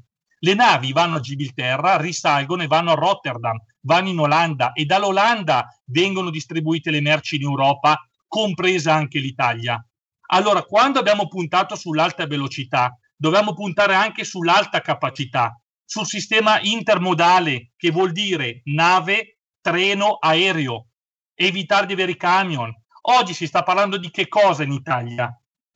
[0.45, 5.67] Le navi vanno a Gibilterra, risalgono e vanno a Rotterdam, vanno in Olanda e dall'Olanda
[5.85, 9.83] vengono distribuite le merci in Europa, compresa anche l'Italia.
[10.27, 17.89] Allora, quando abbiamo puntato sull'alta velocità, dobbiamo puntare anche sull'alta capacità, sul sistema intermodale, che
[17.89, 20.89] vuol dire nave, treno, aereo,
[21.33, 22.71] evitare di avere i camion.
[23.07, 25.27] Oggi si sta parlando di che cosa in Italia?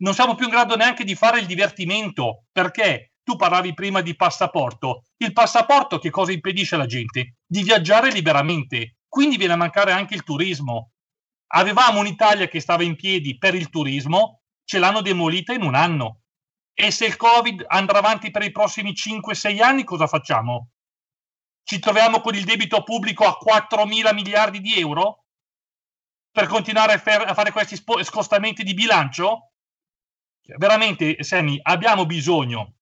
[0.01, 2.43] Non siamo più in grado neanche di fare il divertimento.
[2.51, 3.09] Perché?
[3.30, 5.03] Tu parlavi prima di passaporto.
[5.17, 7.36] Il passaporto che cosa impedisce alla gente?
[7.45, 8.95] Di viaggiare liberamente.
[9.07, 10.93] Quindi viene a mancare anche il turismo.
[11.51, 16.21] Avevamo un'Italia che stava in piedi per il turismo, ce l'hanno demolita in un anno.
[16.73, 20.71] E se il Covid andrà avanti per i prossimi 5-6 anni, cosa facciamo?
[21.61, 25.25] Ci troviamo con il debito pubblico a 4 mila miliardi di euro?
[26.32, 29.51] Per continuare a, fare questi scostamenti di bilancio?
[30.57, 32.73] Veramente, Sammy, abbiamo bisogno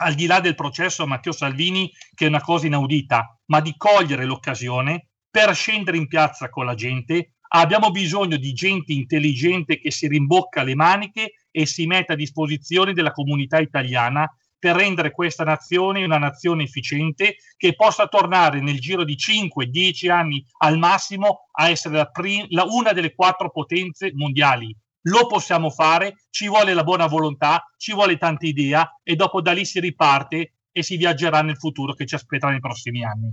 [0.00, 3.74] al di là del processo a Matteo Salvini, che è una cosa inaudita, ma di
[3.76, 7.34] cogliere l'occasione per scendere in piazza con la gente.
[7.50, 12.92] Abbiamo bisogno di gente intelligente che si rimbocca le maniche e si metta a disposizione
[12.92, 19.04] della comunità italiana per rendere questa nazione una nazione efficiente che possa tornare nel giro
[19.04, 24.76] di 5-10 anni al massimo a essere la prim- la, una delle quattro potenze mondiali
[25.02, 29.52] lo possiamo fare, ci vuole la buona volontà, ci vuole tanta idea e dopo da
[29.52, 33.32] lì si riparte e si viaggerà nel futuro che ci aspetta nei prossimi anni.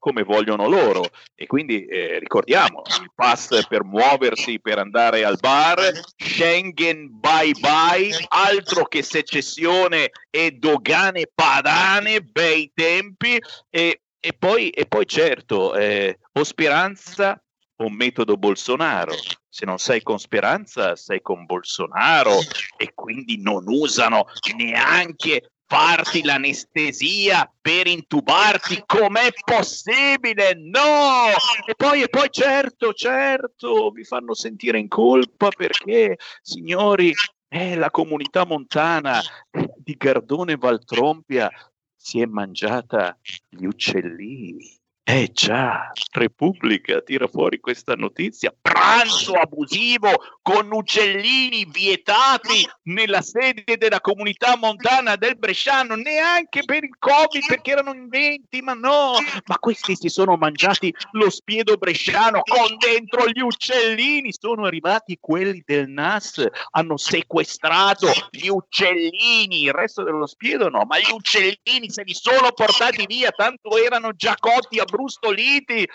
[0.01, 1.05] come vogliono loro.
[1.37, 5.79] E quindi eh, ricordiamo il pass per muoversi per andare al bar
[6.17, 13.39] Schengen bye bye altro che secessione e dogane padane bei tempi.
[13.69, 17.41] E, e, poi, e poi certo eh, o speranza
[17.77, 19.15] o metodo Bolsonaro.
[19.49, 22.39] Se non sei con Speranza sei con Bolsonaro
[22.77, 24.27] e quindi non usano
[24.57, 30.55] neanche farti l'anestesia per intubarti, com'è possibile?
[30.55, 31.29] No!
[31.65, 37.15] E poi, e poi certo, certo, vi fanno sentire in colpa perché, signori,
[37.49, 39.21] eh, la comunità montana
[39.77, 41.49] di Gardone Valtrompia
[41.95, 43.17] si è mangiata
[43.49, 44.80] gli uccellini.
[45.13, 48.55] Eh già, Repubblica tira fuori questa notizia.
[48.63, 50.09] Pranzo abusivo
[50.41, 57.73] con uccellini vietati nella sede della comunità montana del Bresciano, neanche per il Covid perché
[57.73, 59.15] erano inventi, ma no,
[59.47, 64.33] ma questi si sono mangiati lo spiedo bresciano con dentro gli uccellini.
[64.33, 71.01] Sono arrivati quelli del NAS, hanno sequestrato gli uccellini, il resto dello spiedo no, ma
[71.01, 75.89] gli uccellini se li sono portati via, tanto erano già cotti a brustoliti.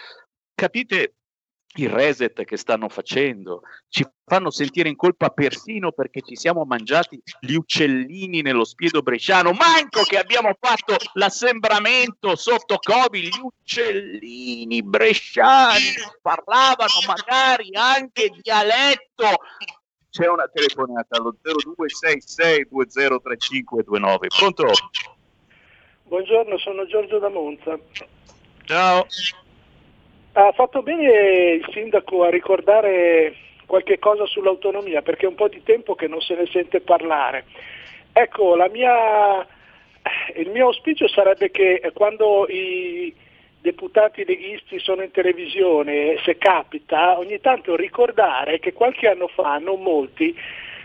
[0.54, 1.14] Capite
[1.78, 3.62] il reset che stanno facendo?
[3.90, 9.52] Ci fanno sentire in colpa persino perché ci siamo mangiati gli uccellini nello spiedo bresciano.
[9.52, 19.28] Manco che abbiamo fatto l'assembramento sotto Covid, gli uccellini bresciani parlavano magari anche dialetto.
[20.10, 24.28] C'è una telefonata allo 0266203529.
[24.38, 24.68] Pronto?
[26.04, 27.78] Buongiorno, sono Giorgio da Monza.
[28.66, 29.06] Ciao.
[30.34, 33.36] Ha fatto bene il sindaco a ricordare
[33.66, 37.46] qualche cosa sull'autonomia, perché è un po' di tempo che non se ne sente parlare.
[38.12, 39.46] Ecco, mia,
[40.36, 43.14] il mio auspicio sarebbe che quando i
[43.62, 49.82] deputati leghisti sono in televisione, se capita, ogni tanto ricordare che qualche anno fa, non
[49.82, 50.38] molti,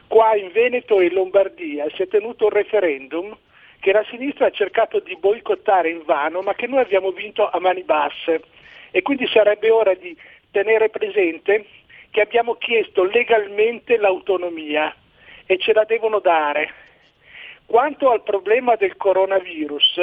[0.07, 3.37] qua in Veneto e in Lombardia si è tenuto un referendum
[3.81, 7.59] che la sinistra ha cercato di boicottare in vano, ma che noi abbiamo vinto a
[7.59, 8.43] mani basse.
[8.91, 10.17] E quindi sarebbe ora di
[10.51, 11.67] tenere presente
[12.11, 14.95] che abbiamo chiesto legalmente l'autonomia
[15.47, 16.73] e ce la devono dare.
[17.65, 20.01] Quanto al problema del coronavirus,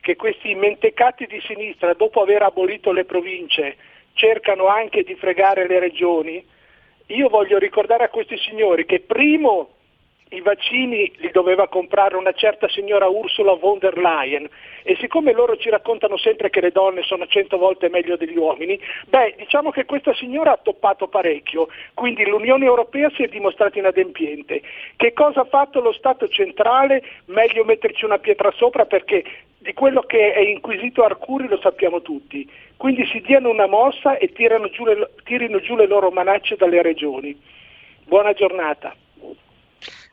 [0.00, 3.76] che questi mentecatti di sinistra, dopo aver abolito le province,
[4.12, 6.44] cercano anche di fregare le regioni,
[7.06, 9.73] io voglio ricordare a questi signori che primo
[10.30, 14.48] i vaccini li doveva comprare una certa signora Ursula von der Leyen
[14.82, 18.78] e siccome loro ci raccontano sempre che le donne sono cento volte meglio degli uomini,
[19.06, 24.62] beh diciamo che questa signora ha toppato parecchio, quindi l'Unione Europea si è dimostrata inadempiente.
[24.96, 27.02] Che cosa ha fatto lo Stato centrale?
[27.26, 29.24] Meglio metterci una pietra sopra perché
[29.58, 32.48] di quello che è inquisito Arcuri lo sappiamo tutti.
[32.76, 34.30] Quindi si diano una mossa e
[34.70, 37.40] giù le, tirino giù le loro manacce dalle regioni.
[38.04, 38.94] Buona giornata.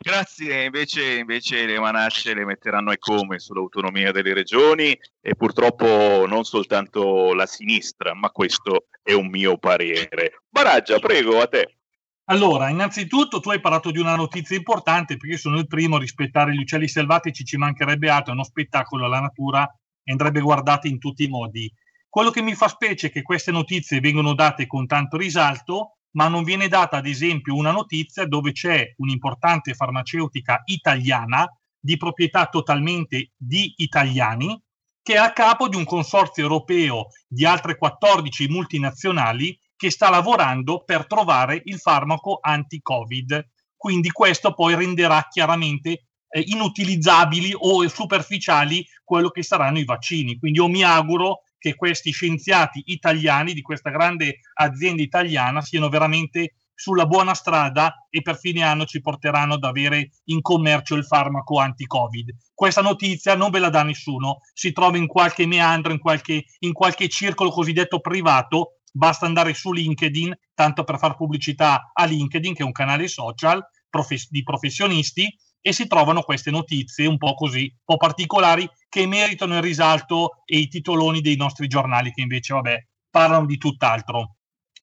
[0.02, 6.42] Grazie, invece, invece, le manacce le metteranno e come sull'autonomia delle regioni e purtroppo non
[6.42, 10.42] soltanto la sinistra, ma questo è un mio parere.
[10.48, 11.76] Baraggia, prego, a te.
[12.24, 16.52] Allora, innanzitutto tu hai parlato di una notizia importante perché sono il primo a rispettare
[16.52, 19.72] gli uccelli selvatici, ci mancherebbe altro, è uno spettacolo alla natura
[20.02, 21.72] e andrebbe guardato in tutti i modi.
[22.08, 26.28] Quello che mi fa specie è che queste notizie vengono date con tanto risalto ma
[26.28, 31.46] non viene data ad esempio una notizia dove c'è un'importante farmaceutica italiana
[31.78, 34.60] di proprietà totalmente di italiani
[35.02, 40.84] che è a capo di un consorzio europeo di altre 14 multinazionali che sta lavorando
[40.84, 43.48] per trovare il farmaco anti-Covid.
[43.76, 50.38] Quindi questo poi renderà chiaramente eh, inutilizzabili o superficiali quello che saranno i vaccini.
[50.38, 56.54] Quindi io mi auguro che questi scienziati italiani di questa grande azienda italiana siano veramente
[56.74, 61.60] sulla buona strada e per fine anno ci porteranno ad avere in commercio il farmaco
[61.60, 62.34] anti-Covid.
[62.52, 66.72] Questa notizia non ve la dà nessuno, si trova in qualche meandro, in qualche, in
[66.72, 72.62] qualche circolo cosiddetto privato, basta andare su LinkedIn, tanto per far pubblicità a LinkedIn, che
[72.62, 75.32] è un canale social profes- di professionisti,
[75.62, 80.42] e si trovano queste notizie un po' così, un po' particolari, che meritano il risalto
[80.44, 84.36] e i titoloni dei nostri giornali, che invece, vabbè, parlano di tutt'altro.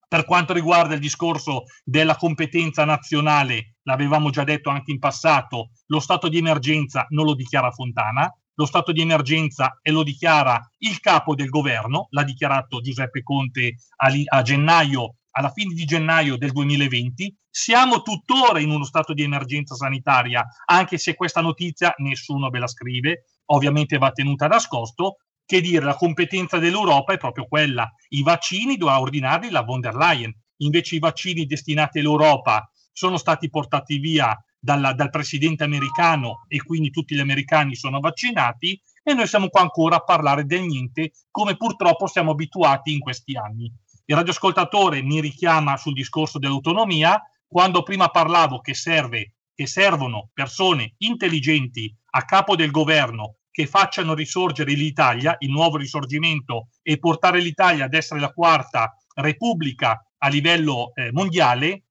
[0.07, 5.99] Per quanto riguarda il discorso della competenza nazionale, l'avevamo già detto anche in passato, lo
[5.99, 10.99] stato di emergenza non lo dichiara Fontana, lo stato di emergenza e lo dichiara il
[10.99, 16.51] capo del governo, l'ha dichiarato Giuseppe Conte a, a gennaio alla fine di gennaio del
[16.51, 17.33] 2020.
[17.49, 22.67] Siamo tuttora in uno stato di emergenza sanitaria, anche se questa notizia nessuno ve la
[22.67, 25.17] scrive, ovviamente va tenuta nascosto.
[25.45, 27.89] Che dire, la competenza dell'Europa è proprio quella.
[28.09, 33.49] I vaccini doveva ordinarli la von der Leyen, invece i vaccini destinati all'Europa sono stati
[33.49, 39.25] portati via dalla, dal presidente americano e quindi tutti gli americani sono vaccinati e noi
[39.25, 43.73] siamo qua ancora a parlare del niente come purtroppo siamo abituati in questi anni.
[44.09, 50.95] Il radioascoltatore mi richiama sul discorso dell'autonomia, quando prima parlavo che, serve, che servono persone
[50.97, 57.85] intelligenti a capo del governo che facciano risorgere l'Italia, il nuovo risorgimento e portare l'Italia
[57.85, 61.83] ad essere la quarta repubblica a livello eh, mondiale,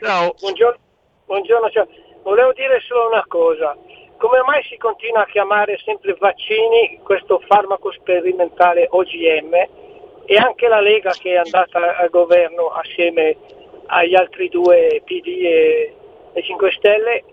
[0.00, 0.34] Ciao.
[0.40, 0.78] Buongiorno,
[1.26, 1.86] buongiorno ciao.
[2.24, 3.76] Volevo dire solo una cosa.
[4.16, 9.86] Come mai si continua a chiamare sempre vaccini questo farmaco sperimentale OGM?
[10.30, 13.38] E anche la Lega che è andata al governo assieme
[13.86, 15.94] agli altri due PD e,
[16.34, 17.24] e 5 Stelle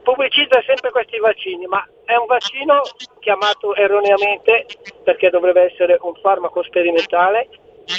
[0.00, 2.82] pubblicizza sempre questi vaccini, ma è un vaccino
[3.18, 4.66] chiamato erroneamente
[5.02, 7.48] perché dovrebbe essere un farmaco sperimentale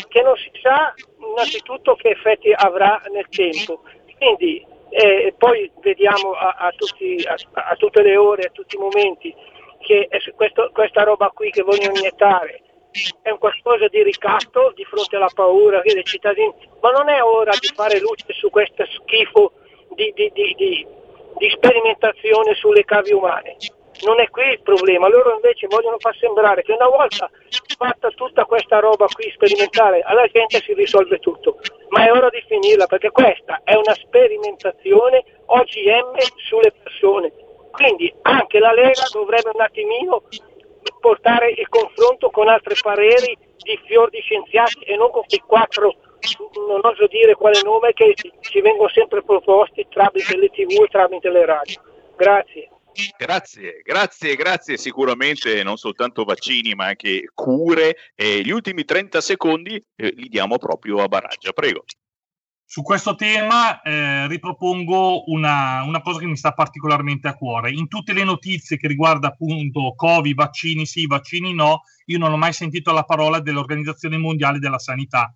[0.08, 3.82] che non si sa innanzitutto che effetti avrà nel tempo.
[4.18, 8.80] Quindi eh, poi vediamo a, a, tutti, a, a, tutte le ore, a tutti i
[8.80, 9.36] momenti
[9.80, 12.62] che questo, questa roba qui che vogliono iniettare
[13.22, 17.52] è un qualcosa di ricatto di fronte alla paura dei cittadini, ma non è ora
[17.60, 19.52] di fare luce su questo schifo
[19.96, 20.56] di, di, di,
[21.38, 23.58] di sperimentazione sulle cavi umane.
[24.04, 27.30] Non è qui il problema, loro invece vogliono far sembrare che una volta
[27.78, 32.44] fatta tutta questa roba qui sperimentale alla gente si risolve tutto, ma è ora di
[32.48, 36.18] finirla perché questa è una sperimentazione OGM
[36.48, 37.32] sulle persone,
[37.72, 40.24] quindi anche la Lega dovrebbe un attimino
[41.00, 45.96] portare il confronto con altri pareri di fior di scienziati e non con quei quattro,
[46.68, 51.30] non oso dire quale nome, che ci vengono sempre proposti tramite le tv e tramite
[51.30, 51.82] le radio.
[52.16, 52.70] Grazie.
[53.18, 54.78] Grazie, grazie, grazie.
[54.78, 57.98] Sicuramente non soltanto vaccini, ma anche cure.
[58.16, 61.52] E gli ultimi 30 secondi eh, li diamo proprio a Baraggia.
[61.52, 61.84] Prego.
[62.68, 67.72] Su questo tema eh, ripropongo una, una, cosa che mi sta particolarmente a cuore.
[67.72, 72.38] In tutte le notizie che riguarda appunto Covid, vaccini sì, vaccini no, io non ho
[72.38, 75.32] mai sentito la parola dell'Organizzazione Mondiale della Sanità.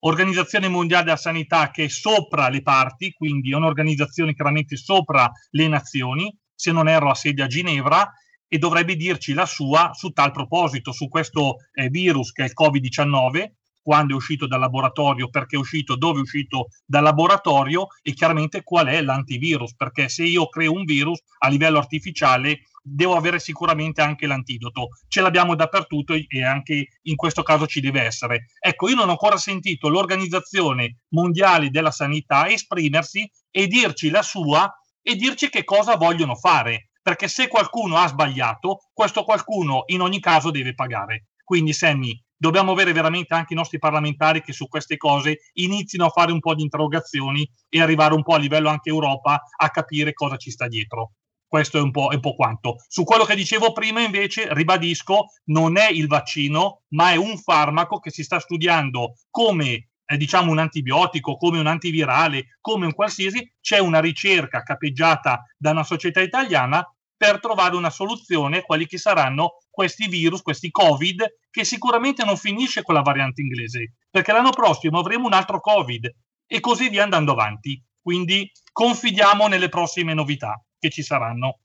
[0.00, 5.68] Organizzazione Mondiale della Sanità che è sopra le parti, quindi è un'organizzazione chiaramente sopra le
[5.68, 8.12] nazioni, se non erro ha sede a Ginevra,
[8.46, 12.52] e dovrebbe dirci la sua su tal proposito, su questo eh, virus che è il
[12.54, 13.50] Covid-19,
[13.84, 18.62] quando è uscito dal laboratorio, perché è uscito, dove è uscito dal laboratorio e chiaramente
[18.62, 24.00] qual è l'antivirus, perché se io creo un virus a livello artificiale devo avere sicuramente
[24.00, 24.88] anche l'antidoto.
[25.06, 28.46] Ce l'abbiamo dappertutto e anche in questo caso ci deve essere.
[28.58, 34.70] Ecco, io non ho ancora sentito l'Organizzazione Mondiale della Sanità esprimersi e dirci la sua
[35.02, 40.20] e dirci che cosa vogliono fare, perché se qualcuno ha sbagliato, questo qualcuno in ogni
[40.20, 41.26] caso deve pagare.
[41.44, 46.10] Quindi Sammy, dobbiamo avere veramente anche i nostri parlamentari che su queste cose inizino a
[46.10, 50.12] fare un po' di interrogazioni e arrivare un po' a livello anche Europa a capire
[50.12, 51.12] cosa ci sta dietro.
[51.46, 52.76] Questo è un, po', è un po' quanto.
[52.86, 57.98] Su quello che dicevo prima, invece, ribadisco, non è il vaccino, ma è un farmaco
[57.98, 63.50] che si sta studiando come eh, diciamo un antibiotico, come un antivirale, come un qualsiasi,
[63.58, 66.84] c'è una ricerca capeggiata da una società italiana
[67.16, 72.36] per trovare una soluzione a quelli che saranno questi virus, questi Covid, che sicuramente non
[72.36, 76.12] finisce con la variante inglese, perché l'anno prossimo avremo un altro Covid
[76.46, 77.82] e così via andando avanti.
[78.00, 81.60] Quindi confidiamo nelle prossime novità che ci saranno.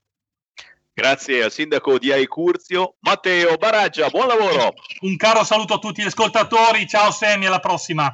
[0.93, 4.73] Grazie al sindaco di Aicurzio, Matteo Baraggia, buon lavoro.
[5.01, 8.13] Un caro saluto a tutti gli ascoltatori, ciao Semi, alla prossima.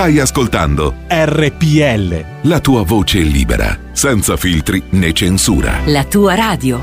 [0.00, 2.48] Stai ascoltando RPL.
[2.48, 5.80] La tua voce libera, senza filtri né censura.
[5.84, 6.80] La tua radio.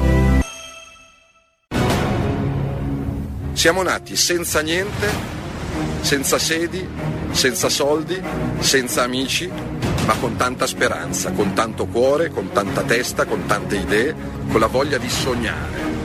[3.53, 5.09] Siamo nati senza niente,
[6.01, 6.87] senza sedi,
[7.31, 8.21] senza soldi,
[8.59, 9.49] senza amici,
[10.05, 14.13] ma con tanta speranza, con tanto cuore, con tanta testa, con tante idee,
[14.51, 15.96] con la voglia di sognare.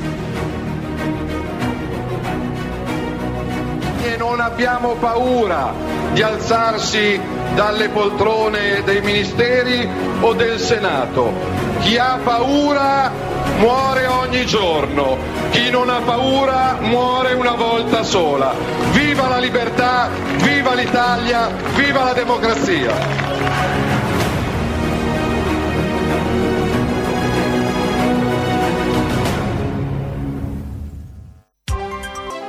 [4.02, 5.72] E non abbiamo paura
[6.12, 7.20] di alzarsi
[7.54, 9.88] dalle poltrone dei ministeri
[10.20, 11.32] o del Senato.
[11.80, 13.10] Chi ha paura
[13.58, 15.16] muore ogni giorno,
[15.50, 18.54] chi non ha paura muore una volta sola.
[18.90, 23.40] Viva la libertà, viva l'Italia, viva la democrazia!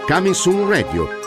[0.06, 1.23] Coming Soon Radio,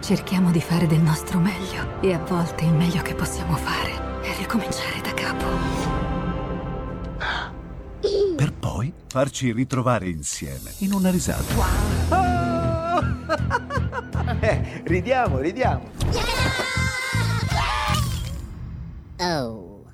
[0.00, 4.36] Cerchiamo di fare del nostro meglio e a volte il meglio che possiamo fare è
[4.38, 5.46] ricominciare da capo.
[8.36, 11.54] Per poi farci ritrovare insieme in una risata.
[14.84, 15.90] ridiamo, ridiamo.
[19.18, 19.84] Oh.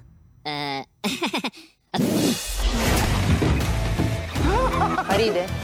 [0.43, 0.87] Eh.
[5.17, 5.64] Ride?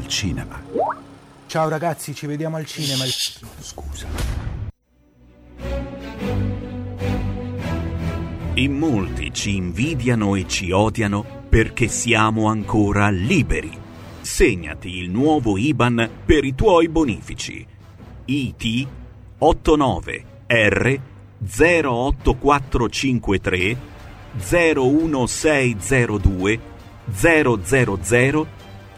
[0.00, 0.60] Al cinema.
[1.46, 3.04] Ciao ragazzi, ci vediamo al cinema.
[3.04, 4.06] Scusa.
[8.54, 13.76] In molti ci invidiano e ci odiano perché siamo ancora liberi.
[14.20, 17.66] Segnati il nuovo IBAN per i tuoi bonifici.
[18.26, 18.86] IT
[19.38, 21.00] 89 R
[21.42, 23.76] 08453
[24.38, 26.60] 01602
[27.12, 28.46] 000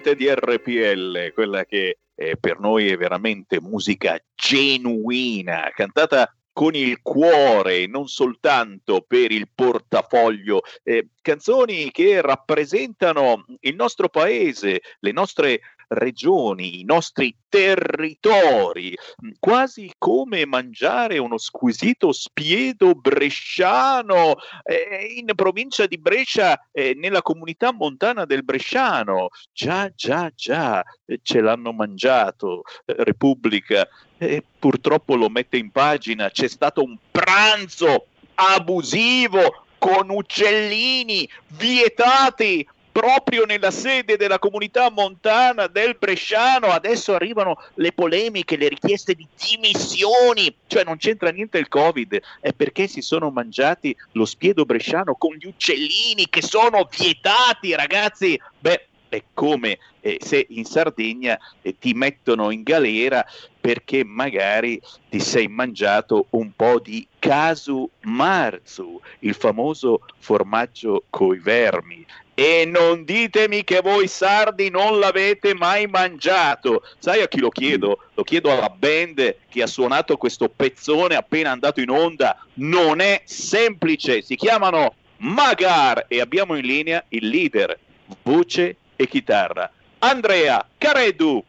[0.00, 7.00] indipendente di RPL, quella che eh, per noi è veramente musica genuina, cantata con il
[7.00, 15.60] cuore, non soltanto per il portafoglio, eh, canzoni che rappresentano il nostro paese, le nostre
[15.90, 18.96] regioni, i nostri territori,
[19.38, 27.72] quasi come mangiare uno squisito spiedo bresciano eh, in provincia di Brescia, eh, nella comunità
[27.72, 29.28] montana del Bresciano.
[29.52, 33.88] Già, già, già, eh, ce l'hanno mangiato, eh, Repubblica.
[34.16, 42.66] E purtroppo lo mette in pagina, c'è stato un pranzo abusivo con uccellini vietati
[43.00, 46.66] proprio nella sede della comunità montana del Bresciano.
[46.66, 52.52] Adesso arrivano le polemiche, le richieste di dimissioni, cioè non c'entra niente il Covid, è
[52.52, 58.38] perché si sono mangiati lo spiedo bresciano con gli uccellini che sono vietati, ragazzi.
[58.58, 63.24] Beh, è come eh, se in Sardegna eh, ti mettono in galera
[63.58, 64.78] perché magari
[65.08, 72.06] ti sei mangiato un po' di casu marzu, il famoso formaggio coi vermi.
[72.40, 76.82] E non ditemi che voi sardi non l'avete mai mangiato.
[76.98, 78.04] Sai a chi lo chiedo?
[78.14, 82.42] Lo chiedo alla band che ha suonato questo pezzone appena andato in onda.
[82.54, 87.78] Non è semplice, si chiamano Magar e abbiamo in linea il leader,
[88.22, 89.70] voce e chitarra.
[89.98, 91.44] Andrea Careddu.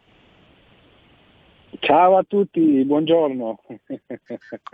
[1.78, 3.62] Ciao a tutti, buongiorno.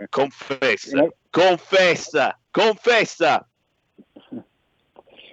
[0.09, 3.47] Confessa, confessa, confessa.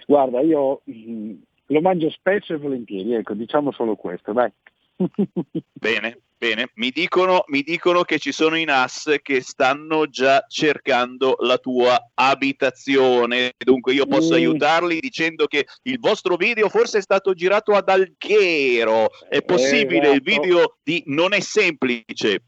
[0.07, 1.33] Guarda, io mh,
[1.67, 4.51] lo mangio spesso e volentieri, ecco, diciamo solo questo, dai.
[5.75, 6.71] Bene, bene.
[6.75, 11.99] Mi dicono, mi dicono che ci sono i NAS che stanno già cercando la tua
[12.15, 13.53] abitazione.
[13.59, 14.37] Dunque io posso mm.
[14.37, 19.09] aiutarli dicendo che il vostro video forse è stato girato ad Alghero.
[19.29, 20.11] È possibile?
[20.11, 20.15] Esatto.
[20.15, 22.43] Il video di Non è semplice.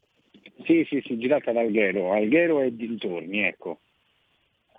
[0.65, 3.81] Sì, sì, sì, girato ad Alghero, Alghero e dintorni, ecco.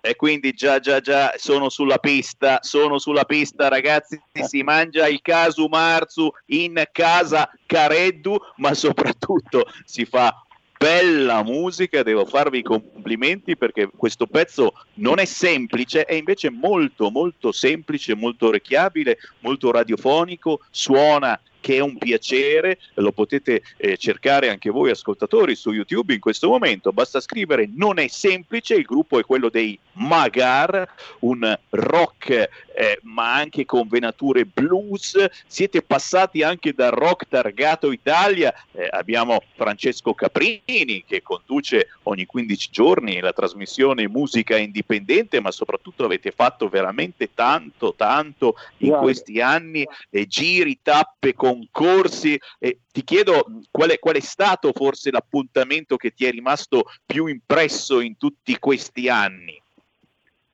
[0.00, 5.20] E quindi già già già sono sulla pista, sono sulla pista ragazzi, si mangia il
[5.22, 10.44] casu marzu in casa Careddu, ma soprattutto si fa
[10.78, 17.10] bella musica, devo farvi i complimenti perché questo pezzo non è semplice, è invece molto
[17.10, 24.48] molto semplice, molto orecchiabile, molto radiofonico, suona che è un piacere, lo potete eh, cercare
[24.48, 29.18] anche voi ascoltatori su YouTube in questo momento, basta scrivere non è semplice, il gruppo
[29.18, 30.88] è quello dei Magar,
[31.20, 32.48] un rock
[32.80, 39.42] eh, ma anche con venature blues, siete passati anche dal rock targato Italia, eh, abbiamo
[39.54, 46.68] Francesco Caprini che conduce ogni 15 giorni la trasmissione Musica Indipendente, ma soprattutto avete fatto
[46.68, 49.86] veramente tanto, tanto in questi anni,
[50.26, 52.38] giri, tappe, concorsi.
[52.58, 57.26] E ti chiedo qual è, qual è stato forse l'appuntamento che ti è rimasto più
[57.26, 59.60] impresso in tutti questi anni?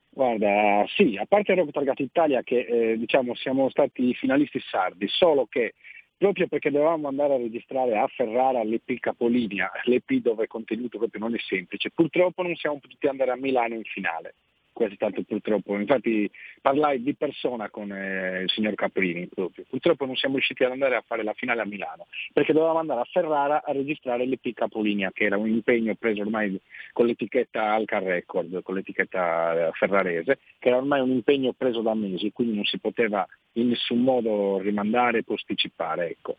[0.09, 5.45] Guarda, sì, a parte Rock Targato Italia che eh, diciamo siamo stati finalisti sardi, solo
[5.45, 5.75] che
[6.17, 11.21] proprio perché dovevamo andare a registrare a Ferrara l'EP Capolinia, l'EP dove il contenuto proprio
[11.21, 14.37] non è semplice, purtroppo non siamo potuti andare a Milano in finale.
[14.77, 19.65] Questo è stato purtroppo, infatti parlai di persona con eh, il signor Caprini proprio.
[19.67, 23.01] Purtroppo non siamo riusciti ad andare a fare la finale a Milano, perché dovevamo andare
[23.01, 26.61] a Ferrara a registrare l'EP Capolinia, che era un impegno preso ormai
[26.93, 31.95] con l'etichetta Alcar Record, con l'etichetta eh, ferrarese, che era ormai un impegno preso da
[31.95, 36.11] mesi, quindi non si poteva in nessun modo rimandare posticipare.
[36.11, 36.37] Ecco.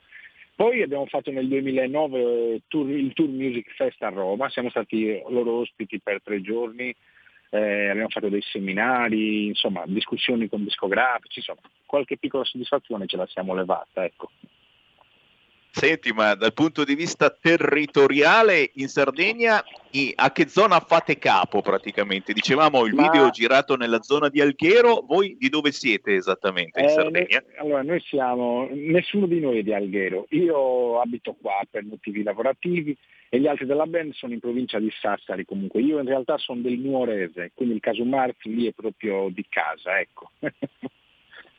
[0.56, 5.54] Poi abbiamo fatto nel 2009 tour- il Tour Music Fest a Roma, siamo stati loro
[5.54, 6.96] ospiti per tre giorni,
[7.50, 13.28] eh, abbiamo fatto dei seminari, insomma, discussioni con discografici, insomma, qualche piccola soddisfazione ce la
[13.28, 14.32] siamo levata, ecco.
[15.70, 19.64] Senti, ma dal punto di vista territoriale in Sardegna
[20.16, 22.34] a che zona fate capo praticamente?
[22.34, 26.86] Dicevamo il Ma- video girato nella zona di Alghero, voi di dove siete esattamente in
[26.88, 27.44] Eh, Sardegna?
[27.46, 32.24] noi- allora, noi siamo, nessuno di noi è di Alghero, io abito qua per motivi
[32.24, 32.98] lavorativi
[33.30, 36.62] e gli altri della band sono in provincia di Sassari comunque, io in realtà sono
[36.62, 40.32] del Nuorese, quindi il caso Marzi lì è proprio di casa, ecco.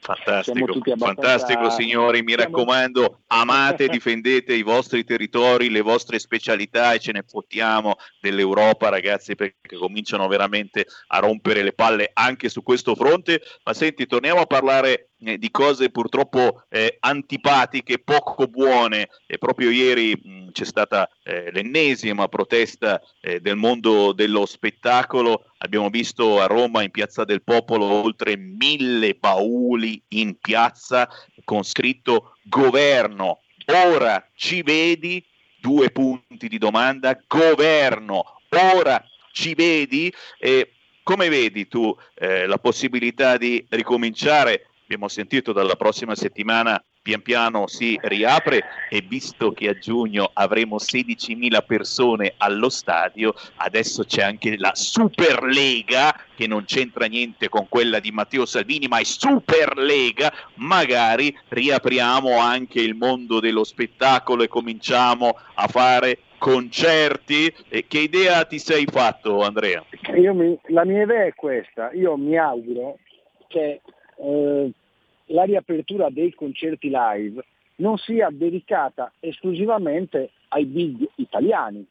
[0.01, 6.93] Fantastico, abbastanza- fantastico signori, mi siamo- raccomando, amate difendete i vostri territori, le vostre specialità
[6.93, 12.63] e ce ne fottiamo dell'Europa ragazzi perché cominciano veramente a rompere le palle anche su
[12.63, 19.37] questo fronte, ma senti, torniamo a parlare di cose purtroppo eh, antipatiche, poco buone e
[19.37, 26.41] proprio ieri mh, c'è stata eh, l'ennesima protesta eh, del mondo dello spettacolo, abbiamo visto
[26.41, 31.09] a Roma in Piazza del Popolo oltre mille bauli in piazza
[31.45, 33.41] con scritto governo.
[33.67, 35.25] Ora ci vedi?
[35.61, 37.19] Due punti di domanda.
[37.27, 38.25] Governo.
[38.51, 40.13] Ora ci vedi?
[40.39, 40.73] E
[41.03, 44.68] come vedi tu eh, la possibilità di ricominciare?
[44.91, 50.77] Abbiamo sentito dalla prossima settimana pian piano si riapre e visto che a giugno avremo
[50.77, 57.99] 16.000 persone allo stadio, adesso c'è anche la Superlega che non c'entra niente con quella
[57.99, 65.37] di Matteo Salvini, ma è Superlega, magari riapriamo anche il mondo dello spettacolo e cominciamo
[65.53, 67.53] a fare concerti.
[67.87, 69.85] Che idea ti sei fatto Andrea?
[70.33, 72.97] Mi, la mia idea è questa, io mi auguro
[73.49, 73.83] che
[74.21, 74.73] eh,
[75.29, 77.45] la riapertura dei concerti live
[77.77, 81.87] non sia dedicata esclusivamente ai big italiani,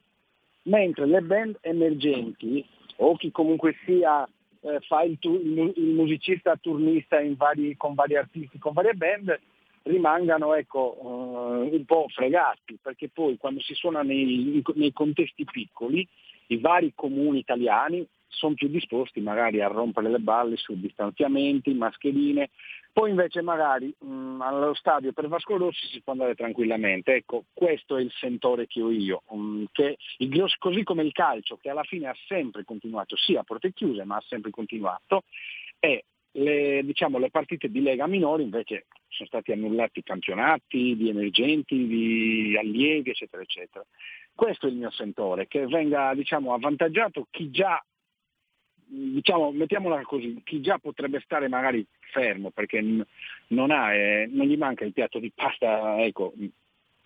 [0.63, 2.65] mentre le band emergenti
[2.97, 4.27] o chi comunque sia
[4.61, 9.39] eh, fa il, tu- il, musicista turnista vari, con vari artisti, con varie band,
[9.83, 16.05] rimangano ecco, uh, un po' fregati, perché poi quando si suona nei, nei contesti piccoli,
[16.47, 22.49] i vari comuni italiani sono più disposti magari a rompere le balle su distanziamenti, mascherine,
[22.97, 27.13] poi invece magari mh, allo stadio per Vasco Rossi si può andare tranquillamente.
[27.13, 31.57] Ecco, questo è il sentore che ho io, mh, che il, così come il calcio,
[31.57, 35.25] che alla fine ha sempre continuato, sì a porte chiuse, ma ha sempre continuato,
[35.79, 41.85] e le, diciamo, le partite di Lega minori invece sono stati annullati campionati di emergenti,
[41.85, 43.85] di allievi, eccetera, eccetera.
[44.33, 47.79] Questo è il mio sentore, che venga diciamo, avvantaggiato chi già
[48.87, 52.81] diciamo, mettiamola così, chi già potrebbe stare magari fermo perché
[53.47, 56.33] non, ha, eh, non gli manca il piatto di pasta ecco,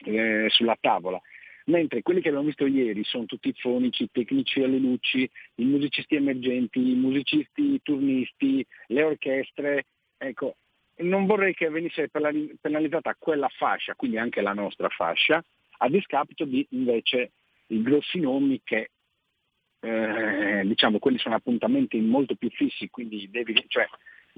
[0.06, 1.20] eh, sulla tavola,
[1.66, 5.66] mentre quelli che abbiamo visto ieri sono tutti i fonici, i tecnici alle luci, i
[5.66, 9.86] musicisti emergenti, i musicisti turnisti, le orchestre,
[10.18, 10.56] ecco,
[10.98, 15.44] non vorrei che venisse penalizzata quella fascia, quindi anche la nostra fascia,
[15.78, 17.32] a discapito di invece
[17.68, 18.90] i grossi nomi che
[19.82, 23.88] eh, diciamo quelli sono appuntamenti molto più fissi, quindi devi, cioè,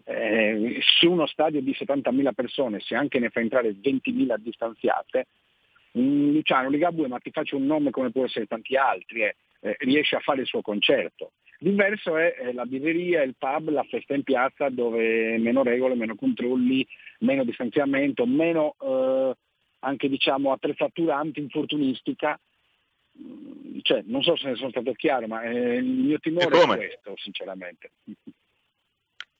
[0.05, 5.27] eh, su uno stadio di 70.000 persone, se anche ne fa entrare 20.000 distanziate,
[5.91, 10.15] Luciano Ligabue, ma ti faccio un nome come può essere tanti altri, eh, eh, riesce
[10.15, 11.33] a fare il suo concerto.
[11.59, 16.85] Diverso è la birreria, il pub, la festa in piazza dove meno regole, meno controlli,
[17.19, 19.33] meno distanziamento, meno eh,
[19.79, 22.37] anche diciamo, attrezzatura anti-infortunistica
[23.81, 27.13] cioè, non so se ne sono stato chiaro, ma eh, il mio timore è questo,
[27.17, 27.91] sinceramente.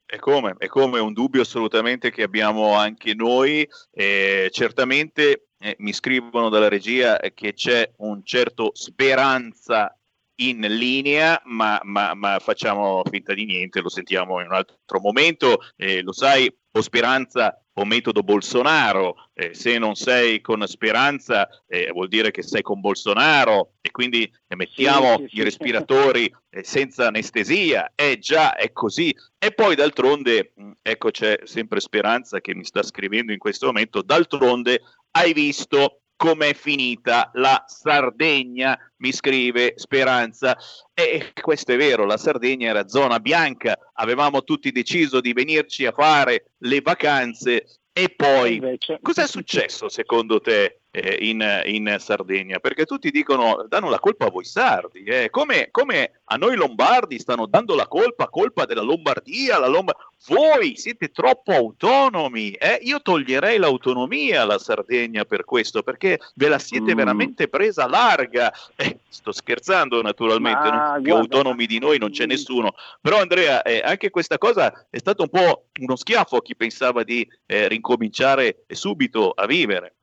[0.06, 3.68] È come, è come un dubbio assolutamente che abbiamo anche noi.
[3.92, 9.98] Eh, certamente eh, mi scrivono dalla regia che c'è un certo speranza
[10.36, 15.60] in linea, ma, ma, ma, facciamo finta di niente, lo sentiamo in un altro momento.
[15.76, 19.30] Eh, lo sai, o Speranza o metodo Bolsonaro.
[19.34, 24.32] Eh, se non sei con Speranza eh, vuol dire che sei con Bolsonaro e quindi
[24.48, 27.92] eh, mettiamo sì, sì, i respiratori eh, senza anestesia.
[27.96, 29.16] Eh già, è così.
[29.38, 34.02] E poi d'altronde, mh, ecco c'è sempre Speranza che mi sta scrivendo in questo momento,
[34.02, 34.82] d'altronde
[35.12, 40.58] hai visto com'è finita la Sardegna, mi scrive Speranza.
[40.94, 45.92] E questo è vero, la Sardegna era zona bianca, avevamo tutti deciso di venirci a
[45.92, 49.00] fare le vacanze e poi Invece...
[49.02, 52.60] cos'è successo secondo te eh, in, in, Sardegna?
[52.60, 55.30] Perché tutti dicono danno la colpa a voi sardi, eh?
[55.32, 59.96] come, come, a noi lombardi stanno dando la colpa, colpa della Lombardia, la Lomb-
[60.28, 62.80] voi siete troppo autonomi, eh?
[62.84, 66.98] io toglierei l'autonomia alla Sardegna per questo, perché ve la siete mm.
[66.98, 68.54] veramente presa larga.
[68.76, 73.64] Eh, sto scherzando naturalmente, Ma, non, più autonomi di noi non c'è nessuno, però Andrea,
[73.64, 77.68] eh, anche questa cosa è stato un po' uno schiaffo a chi pensava di eh,
[77.68, 79.96] ricominciare subito a vivere.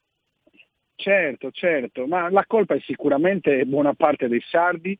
[1.01, 4.97] Certo, certo, ma la colpa è sicuramente buona parte dei sardi,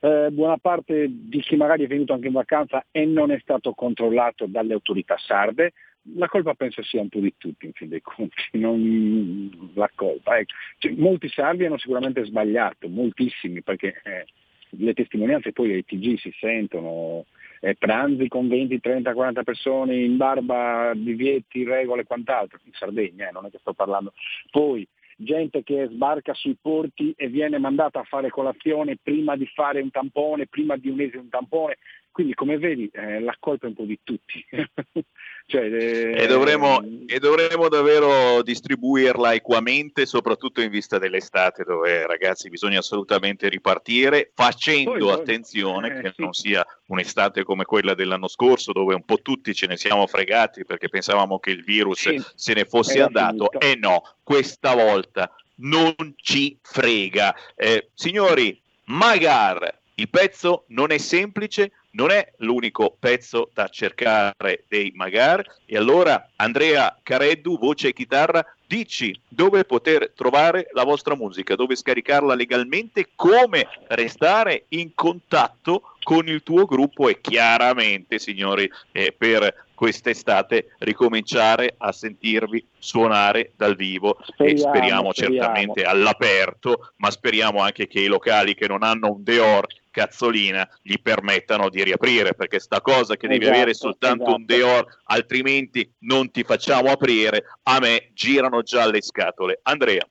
[0.00, 3.72] eh, buona parte di chi magari è venuto anche in vacanza e non è stato
[3.72, 5.72] controllato dalle autorità sarde.
[6.16, 10.38] La colpa penso sia un po' di tutti in fin dei conti, non la colpa.
[10.38, 10.54] Ecco.
[10.78, 14.26] Cioè, molti sardi hanno sicuramente sbagliato, moltissimi, perché eh,
[14.70, 17.26] le testimonianze poi ai TG si sentono,
[17.60, 23.28] eh, pranzi con 20, 30, 40 persone in barba, divieti, regole e quant'altro, in Sardegna,
[23.28, 24.12] eh, non è che sto parlando.
[24.50, 24.84] Poi
[25.16, 29.90] gente che sbarca sui porti e viene mandata a fare colazione prima di fare un
[29.90, 31.78] tampone, prima di unirsi un tampone,
[32.14, 34.46] Quindi come vedi eh, la colpa è un po' di tutti.
[35.46, 42.50] cioè, eh, e, dovremo, e, dovremo, davvero distribuirla equamente, soprattutto in vista dell'estate, dove ragazzi
[42.50, 46.22] bisogna assolutamente ripartire, facendo poi, attenzione eh, che sì.
[46.22, 50.64] non sia un'estate come quella dell'anno scorso, dove un po' tutti ce ne siamo fregati
[50.64, 52.22] perché pensavamo che il virus sì.
[52.36, 53.48] se ne fosse Era andato.
[53.50, 53.58] Finito.
[53.58, 57.34] E no, questa volta non ci frega.
[57.56, 64.92] Eh, signori, Magar, il pezzo non è semplice, non è l'unico pezzo da cercare dei
[64.94, 65.44] Magar.
[65.64, 71.76] E allora Andrea Careddu, voce e chitarra, dici dove poter trovare la vostra musica, dove
[71.76, 79.66] scaricarla legalmente, come restare in contatto con il tuo gruppo e chiaramente, signori, eh, per
[79.74, 84.18] quest'estate ricominciare a sentirvi suonare dal vivo.
[84.22, 85.12] Speriamo, e speriamo, speriamo.
[85.12, 90.96] certamente all'aperto, ma speriamo anche che i locali che non hanno un Deor cazzolina gli
[91.00, 94.36] permettano di riaprire perché sta cosa che devi esatto, avere soltanto esatto.
[94.36, 97.44] un Deor altrimenti non ti facciamo aprire.
[97.62, 99.60] A me girano già le scatole.
[99.62, 100.04] Andrea.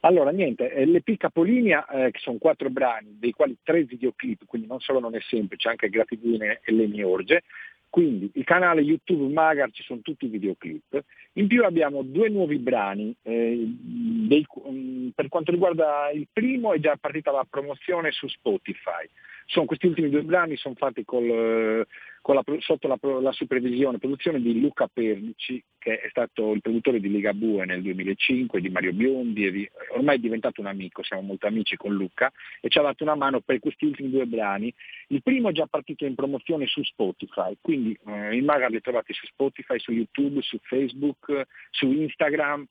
[0.00, 4.68] Allora, niente, eh, l'EP Capolinia, eh, che sono quattro brani, dei quali tre videoclip, quindi
[4.68, 7.42] non solo non è semplice, anche Gratitudine e Le mie orge,
[7.90, 11.02] quindi il canale YouTube Magar ci sono tutti i videoclip.
[11.34, 13.14] In più abbiamo due nuovi brani.
[13.22, 19.08] Eh, dei, um, per quanto riguarda il primo è già partita la promozione su Spotify.
[19.46, 21.86] Sono, questi ultimi due brani sono fatti col,
[22.32, 27.10] la, sotto la, la, supervisione produzione di Luca Pernici, che è stato il produttore di
[27.10, 31.76] Ligabue nel 2005, di Mario Biondi, di, ormai è diventato un amico, siamo molto amici
[31.76, 34.72] con Luca, e ci ha dato una mano per questi ultimi due brani.
[35.08, 39.12] Il primo è già partito in promozione su Spotify, quindi eh, il Maga li trovate
[39.12, 42.66] su Spotify, su YouTube, su Facebook, su Instagram,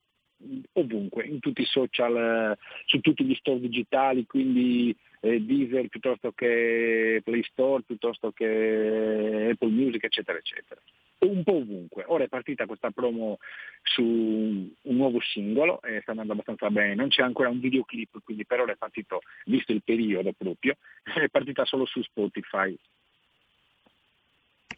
[0.73, 7.22] ovunque, in tutti i social, su tutti gli store digitali, quindi eh, Deezer piuttosto che
[7.23, 10.80] Play Store, piuttosto che Apple Music, eccetera, eccetera.
[11.19, 12.03] Un po' ovunque.
[12.07, 13.39] Ora è partita questa promo
[13.81, 16.93] su un nuovo singolo e sta andando abbastanza bene.
[16.93, 21.27] Non c'è ancora un videoclip, quindi per ora è partito, visto il periodo proprio, è
[21.30, 22.77] partita solo su Spotify.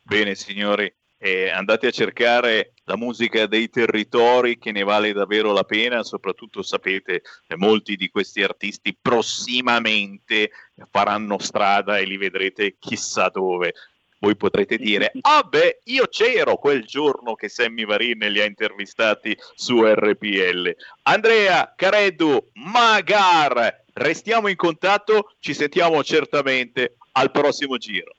[0.01, 5.63] Bene signori, eh, andate a cercare la musica dei territori che ne vale davvero la
[5.63, 10.49] pena, soprattutto sapete che molti di questi artisti prossimamente
[10.89, 13.73] faranno strada e li vedrete chissà dove.
[14.17, 19.37] Voi potrete dire, ah beh, io c'ero quel giorno che Sammy Varin li ha intervistati
[19.53, 20.75] su RPL.
[21.03, 28.15] Andrea Careddu, Magar, restiamo in contatto, ci sentiamo certamente al prossimo giro.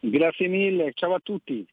[0.00, 1.66] Grazie mille, ciao a tutti.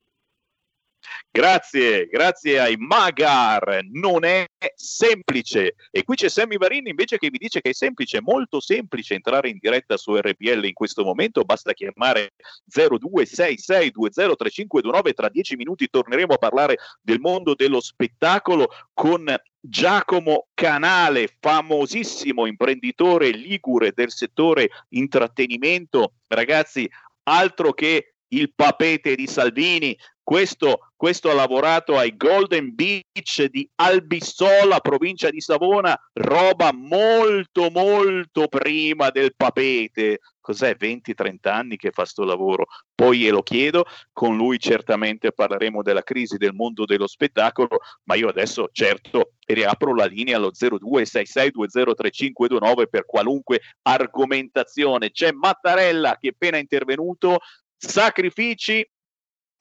[1.30, 4.46] Grazie, grazie ai Magar, non è
[4.76, 5.76] semplice.
[5.90, 9.50] E qui c'è Sammy Varini invece che vi dice che è semplice, molto semplice entrare
[9.50, 12.34] in diretta su RPL in questo momento, basta chiamare
[12.74, 22.46] 0266203529, tra dieci minuti torneremo a parlare del mondo dello spettacolo con Giacomo Canale, famosissimo
[22.46, 26.14] imprenditore ligure del settore intrattenimento.
[26.28, 26.90] Ragazzi,
[27.24, 34.82] altro che il papete di Salvini, questo, questo, ha lavorato ai Golden Beach di Albissola,
[34.82, 40.20] provincia di Savona, roba molto molto prima del papete.
[40.40, 42.68] Cos'è 20-30 anni che fa sto lavoro?
[42.94, 48.30] Poi glielo chiedo, con lui certamente parleremo della crisi del mondo dello spettacolo, ma io
[48.30, 55.10] adesso certo riapro la linea allo 0266203529 per qualunque argomentazione.
[55.10, 57.40] C'è Mattarella che è appena intervenuto,
[57.76, 58.88] sacrifici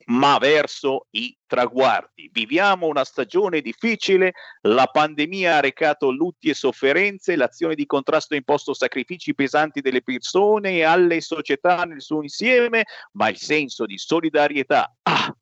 [0.05, 2.29] ma verso i traguardi.
[2.31, 8.37] Viviamo una stagione difficile, la pandemia ha recato lutti e sofferenze, l'azione di contrasto ha
[8.37, 13.97] imposto sacrifici pesanti delle persone e alle società nel suo insieme, ma il senso di
[13.97, 15.35] solidarietà ah,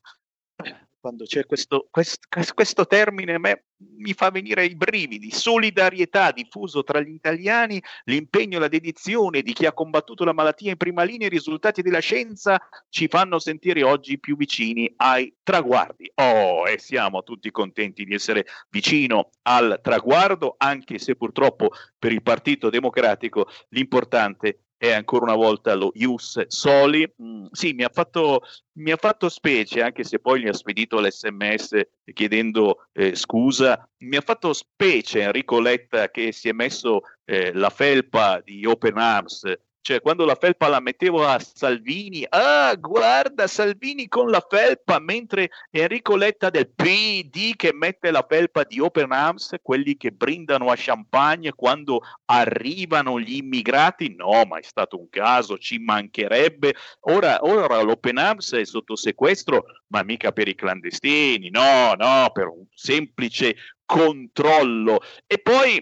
[1.00, 3.64] quando c'è questo, questo, questo termine, me,
[3.98, 9.52] mi fa venire i brividi, solidarietà diffuso tra gli italiani, l'impegno e la dedizione di
[9.52, 12.60] chi ha combattuto la malattia in prima linea, i risultati della scienza
[12.90, 16.10] ci fanno sentire oggi più vicini ai traguardi.
[16.16, 22.22] Oh, e siamo tutti contenti di essere vicino al traguardo, anche se purtroppo per il
[22.22, 27.06] Partito Democratico l'importante è ancora una volta lo Ius Soli.
[27.22, 28.40] Mm, sì, mi ha, fatto,
[28.78, 31.78] mi ha, fatto, specie, anche se poi gli ha spedito l'SMS
[32.14, 37.68] chiedendo eh, scusa, mi ha fatto specie Enrico Letta che si è messo eh, la
[37.68, 39.42] felpa di Open Arms
[39.82, 45.50] cioè quando la felpa la mettevo a Salvini, ah guarda Salvini con la felpa, mentre
[45.70, 50.74] Enrico Letta del PD che mette la felpa di Open Arms, quelli che brindano a
[50.76, 56.74] champagne quando arrivano gli immigrati, no, ma è stato un caso, ci mancherebbe.
[57.00, 62.48] Ora, ora l'Open Arms è sotto sequestro, ma mica per i clandestini, no, no, per
[62.48, 65.00] un semplice controllo.
[65.26, 65.76] E poi,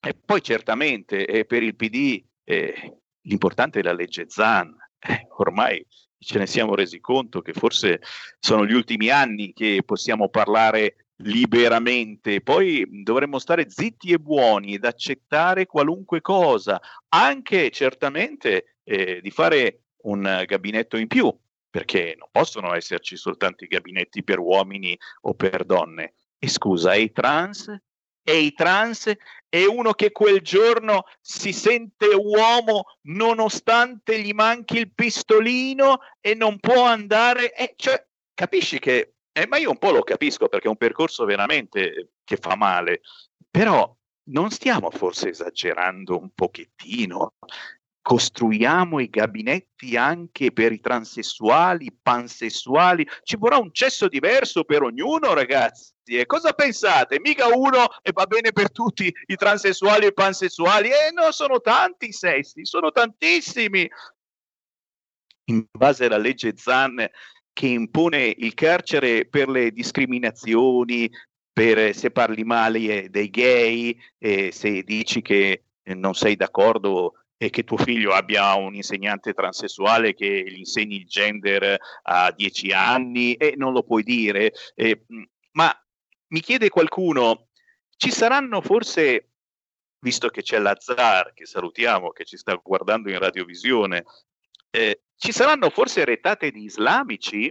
[0.00, 2.98] e poi certamente eh, per il PD eh,
[3.28, 4.74] l'importante è la legge Zan.
[4.98, 5.84] Eh, ormai
[6.18, 8.00] ce ne siamo resi conto che forse
[8.40, 14.84] sono gli ultimi anni che possiamo parlare liberamente, poi dovremmo stare zitti e buoni ed
[14.84, 21.32] accettare qualunque cosa, anche certamente eh, di fare un gabinetto in più,
[21.70, 26.14] perché non possono esserci soltanto i gabinetti per uomini o per donne.
[26.38, 27.76] E scusa, e i trans?
[28.22, 29.12] E i trans?
[29.48, 36.58] E uno che quel giorno si sente uomo nonostante gli manchi il pistolino e non
[36.58, 37.54] può andare?
[37.54, 39.14] Eh, cioè, capisci che...
[39.32, 43.02] Eh, ma io un po' lo capisco perché è un percorso veramente che fa male,
[43.48, 43.96] però
[44.30, 47.34] non stiamo forse esagerando un pochettino?
[48.08, 55.34] Costruiamo i gabinetti anche per i transessuali, pansessuali, ci vorrà un cesso diverso per ognuno,
[55.34, 55.92] ragazzi.
[56.06, 57.20] E cosa pensate?
[57.20, 60.88] Mica uno e va bene per tutti i transessuali e i pansessuali?
[60.88, 63.86] Eh no, sono tanti i sessi, sono tantissimi.
[65.50, 67.06] In base alla legge Zan
[67.52, 71.10] che impone il carcere per le discriminazioni,
[71.52, 75.64] per se parli male dei gay, eh, se dici che
[75.94, 81.06] non sei d'accordo e che tuo figlio abbia un insegnante transessuale che gli insegni il
[81.06, 84.52] gender a dieci anni e non lo puoi dire.
[84.74, 85.04] Eh,
[85.52, 85.72] ma
[86.28, 87.46] mi chiede qualcuno,
[87.96, 89.30] ci saranno forse,
[90.00, 94.04] visto che c'è Lazzar, che salutiamo, che ci sta guardando in radiovisione,
[94.70, 97.46] eh, ci saranno forse retate di islamici?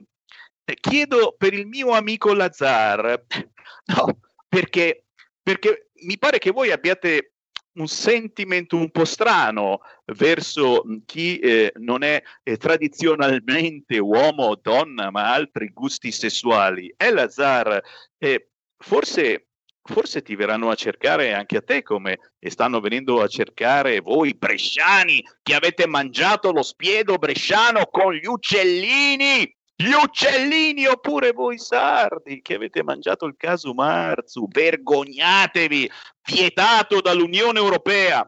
[0.66, 3.24] Eh, chiedo per il mio amico Lazzar,
[3.96, 4.20] no,
[4.50, 5.06] perché,
[5.42, 7.36] perché mi pare che voi abbiate
[7.78, 15.10] un sentimento un po' strano verso chi eh, non è eh, tradizionalmente uomo o donna,
[15.12, 16.94] ma altri gusti sessuali.
[16.98, 17.82] Elazar,
[18.18, 19.48] eh, forse,
[19.84, 25.22] forse ti verranno a cercare anche a te come stanno venendo a cercare voi bresciani
[25.44, 32.56] che avete mangiato lo spiedo bresciano con gli uccellini gli uccellini oppure voi sardi che
[32.56, 35.88] avete mangiato il caso Marzu, vergognatevi,
[36.24, 38.28] vietato dall'Unione Europea.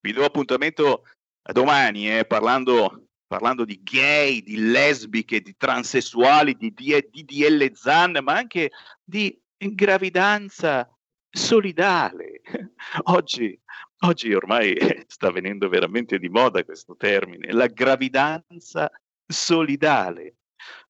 [0.00, 1.02] Vi do appuntamento
[1.42, 8.36] a domani eh, parlando, parlando, di gay, di lesbiche, di transessuali, di DDL Zan, ma
[8.36, 8.70] anche
[9.04, 10.88] di gravidanza
[11.28, 12.40] solidale.
[13.04, 13.58] Oggi,
[14.06, 14.76] oggi ormai
[15.08, 18.90] sta venendo veramente di moda questo termine, la gravidanza
[19.26, 20.36] solidale.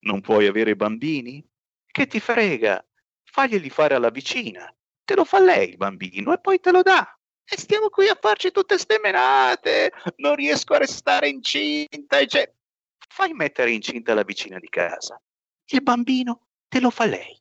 [0.01, 1.45] Non puoi avere bambini?
[1.87, 2.85] Che ti frega?
[3.25, 4.73] Faglieli fare alla vicina.
[5.05, 7.17] Te lo fa lei il bambino e poi te lo dà.
[7.49, 9.93] E stiamo qui a farci tutte ste menate.
[10.17, 12.25] Non riesco a restare incinta.
[12.25, 12.53] Cioè,
[13.09, 15.21] fai mettere incinta la vicina di casa.
[15.67, 17.41] Il bambino te lo fa lei.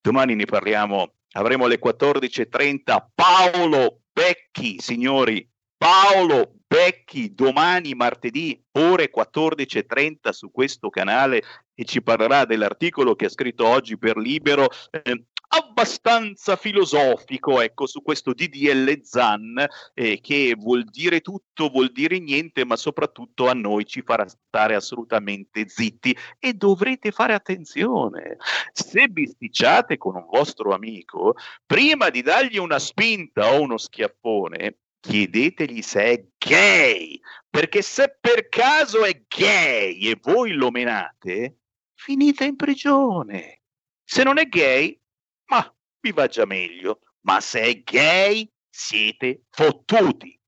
[0.00, 1.14] Domani ne parliamo.
[1.32, 5.46] Avremo alle 14.30 Paolo Becchi, signori.
[5.78, 11.42] Paolo Becchi domani martedì ore 14.30 su questo canale
[11.72, 18.02] e ci parlerà dell'articolo che ha scritto oggi per Libero eh, abbastanza filosofico ecco su
[18.02, 19.64] questo DDL Zan
[19.94, 24.74] eh, che vuol dire tutto vuol dire niente ma soprattutto a noi ci farà stare
[24.74, 26.14] assolutamente zitti.
[26.38, 28.36] E dovrete fare attenzione
[28.72, 31.34] se bisticciate con un vostro amico
[31.64, 38.48] prima di dargli una spinta o uno schiaffone chiedetegli se è gay, perché se per
[38.48, 41.58] caso è gay e voi lo menate,
[41.94, 43.62] finite in prigione.
[44.04, 44.98] Se non è gay,
[45.46, 50.38] ma vi va già meglio, ma se è gay siete fottuti.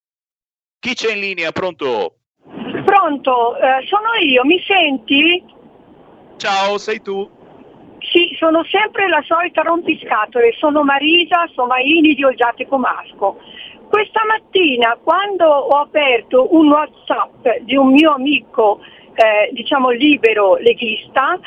[0.78, 1.52] Chi c'è in linea?
[1.52, 2.20] Pronto?
[2.84, 5.44] Pronto, eh, sono io, mi senti?
[6.36, 7.38] Ciao, sei tu?
[8.00, 13.38] Sì, sono sempre la solita rompiscatole, sono Marisa Somaini di Olgiate Comasco.
[13.90, 18.78] Questa mattina quando ho aperto un WhatsApp di un mio amico
[19.14, 21.40] eh, diciamo libero leghista, eh,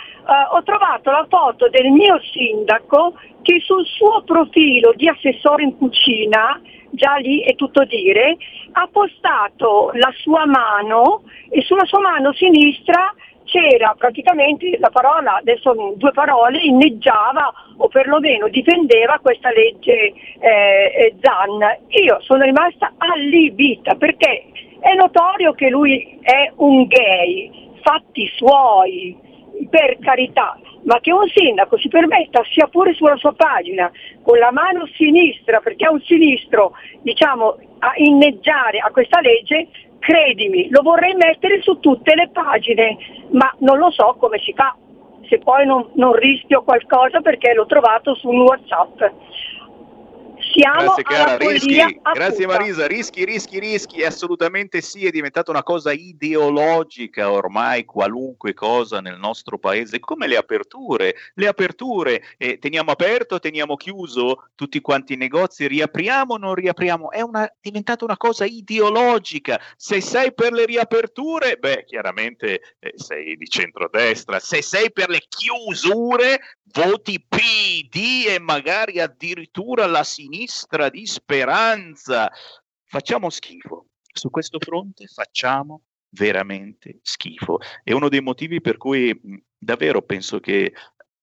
[0.51, 3.13] ho trovato la foto del mio sindaco
[3.43, 6.59] che sul suo profilo di assessore in cucina,
[6.89, 8.35] già lì è tutto dire,
[8.73, 13.13] ha postato la sua mano e sulla sua mano sinistra
[13.43, 21.15] c'era praticamente la parola, adesso due parole, inneggiava o perlomeno difendeva questa legge eh, eh
[21.21, 21.59] Zan.
[22.03, 24.45] Io sono rimasta allibita perché
[24.79, 27.49] È notorio che lui è un gay,
[27.81, 29.15] fatti suoi,
[29.69, 33.89] per carità, ma che un sindaco si permetta, sia pure sulla sua pagina,
[34.21, 39.67] con la mano sinistra, perché è un sinistro, diciamo, a inneggiare a questa legge,
[40.03, 42.97] credimi, lo vorrei mettere su tutte le pagine,
[43.31, 44.75] ma non lo so come si fa,
[45.29, 49.01] se poi non, non rischio qualcosa perché l'ho trovato su un Whatsapp.
[50.53, 52.45] Siamo Grazie cara, rischi, grazie.
[52.45, 59.17] Marisa, rischi, rischi, rischi, assolutamente sì, è diventata una cosa ideologica ormai qualunque cosa nel
[59.17, 65.17] nostro paese, come le aperture, le aperture, eh, teniamo aperto, teniamo chiuso tutti quanti i
[65.17, 70.65] negozi, riapriamo o non riapriamo, è una, diventata una cosa ideologica, se sei per le
[70.65, 76.39] riaperture, beh chiaramente eh, sei di centrodestra, se sei per le chiusure,
[76.73, 80.41] voti PD e magari addirittura la sinistra
[80.89, 82.31] di speranza.
[82.85, 83.87] Facciamo schifo.
[84.13, 87.59] Su questo fronte facciamo veramente schifo.
[87.83, 89.19] È uno dei motivi per cui
[89.57, 90.73] davvero penso che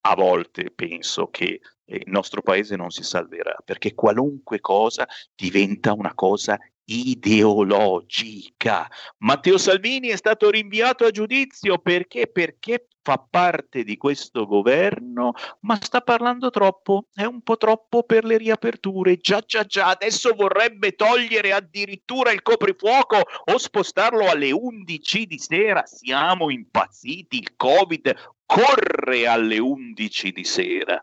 [0.01, 5.93] a volte penso che eh, il nostro paese non si salverà, perché qualunque cosa diventa
[5.93, 6.59] una cosa
[6.91, 8.89] ideologica.
[9.19, 12.27] Matteo Salvini è stato rinviato a giudizio perché?
[12.27, 18.25] Perché fa parte di questo governo, ma sta parlando troppo, è un po' troppo per
[18.25, 19.17] le riaperture.
[19.17, 25.83] Già, già, già, adesso vorrebbe togliere addirittura il coprifuoco o spostarlo alle 11 di sera.
[25.85, 28.13] Siamo impazziti, il Covid
[28.45, 31.01] corre alle 11 di sera.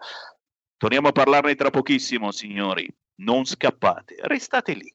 [0.77, 2.89] Torniamo a parlarne tra pochissimo, signori.
[3.20, 4.94] Non scappate, restate lì.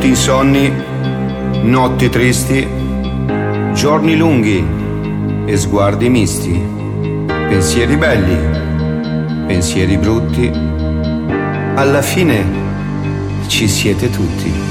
[0.00, 0.72] Notti insonni,
[1.60, 2.66] notti tristi,
[3.74, 4.64] giorni lunghi
[5.44, 6.58] e sguardi misti,
[7.26, 10.50] pensieri belli, pensieri brutti,
[11.74, 12.46] alla fine
[13.46, 14.69] ci siete tutti.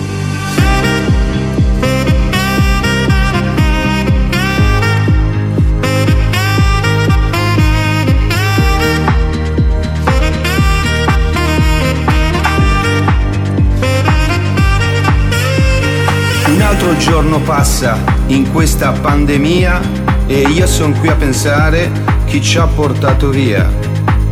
[16.69, 17.97] Altro giorno passa
[18.27, 19.81] in questa pandemia
[20.27, 21.89] e io sono qui a pensare
[22.25, 23.67] chi ci ha portato via,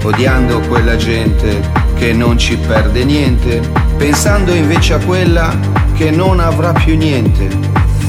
[0.03, 3.59] odiando quella gente che non ci perde niente,
[3.97, 5.51] pensando invece a quella
[5.95, 7.49] che non avrà più niente.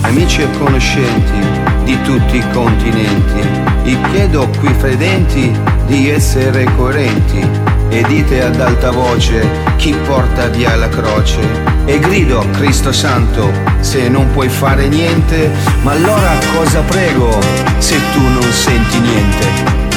[0.02, 3.48] Amici e conoscenti di tutti i continenti,
[3.82, 5.50] vi chiedo qui fredenti
[5.86, 7.57] di essere coerenti
[7.88, 9.46] e dite ad alta voce
[9.76, 11.40] chi porta via la croce?
[11.84, 13.50] E grido Cristo Santo
[13.80, 15.50] se non puoi fare niente
[15.82, 17.38] ma allora cosa prego
[17.78, 19.87] se tu non senti niente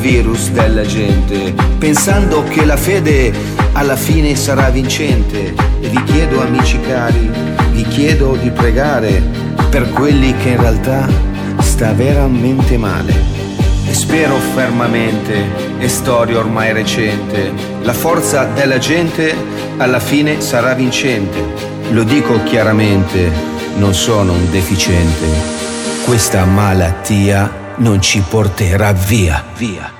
[0.00, 3.32] virus della gente, pensando che la fede
[3.72, 5.54] alla fine sarà vincente.
[5.80, 7.30] E vi chiedo, amici cari,
[7.72, 9.22] vi chiedo di pregare
[9.68, 11.08] per quelli che in realtà
[11.58, 13.38] sta veramente male.
[13.86, 17.52] E spero fermamente, è storia ormai recente,
[17.82, 19.34] la forza della gente
[19.76, 21.68] alla fine sarà vincente.
[21.90, 23.30] Lo dico chiaramente,
[23.76, 25.26] non sono un deficiente.
[26.04, 29.99] Questa malattia non ci porterà via, via,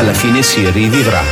[0.00, 1.22] alla fine si rivivrà.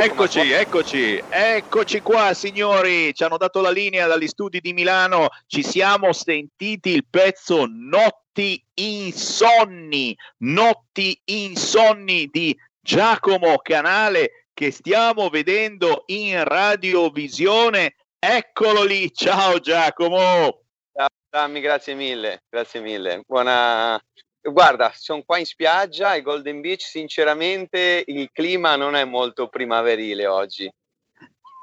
[0.00, 5.62] Eccoci, eccoci, eccoci qua signori, ci hanno dato la linea dagli studi di Milano, ci
[5.62, 16.44] siamo sentiti il pezzo Notti insonni, Notti insonni di Giacomo Canale che stiamo vedendo in
[16.44, 17.94] radiovisione.
[18.20, 20.62] Eccolo lì, ciao Giacomo.
[20.92, 23.22] Ciao Sammy, grazie mille, grazie mille.
[23.26, 24.00] Buona,
[24.40, 30.26] Guarda, sono qua in spiaggia ai Golden Beach, sinceramente il clima non è molto primaverile
[30.26, 30.70] oggi.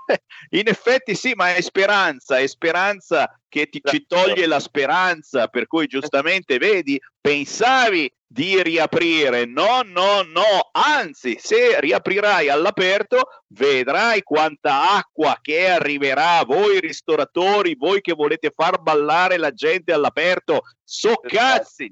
[0.51, 5.67] In effetti sì, ma è speranza, è speranza che ti, ci toglie la speranza, per
[5.67, 14.91] cui giustamente vedi, pensavi di riaprire, no, no, no, anzi, se riaprirai all'aperto, vedrai quanta
[14.91, 21.89] acqua che arriverà, voi ristoratori, voi che volete far ballare la gente all'aperto, so cazzi!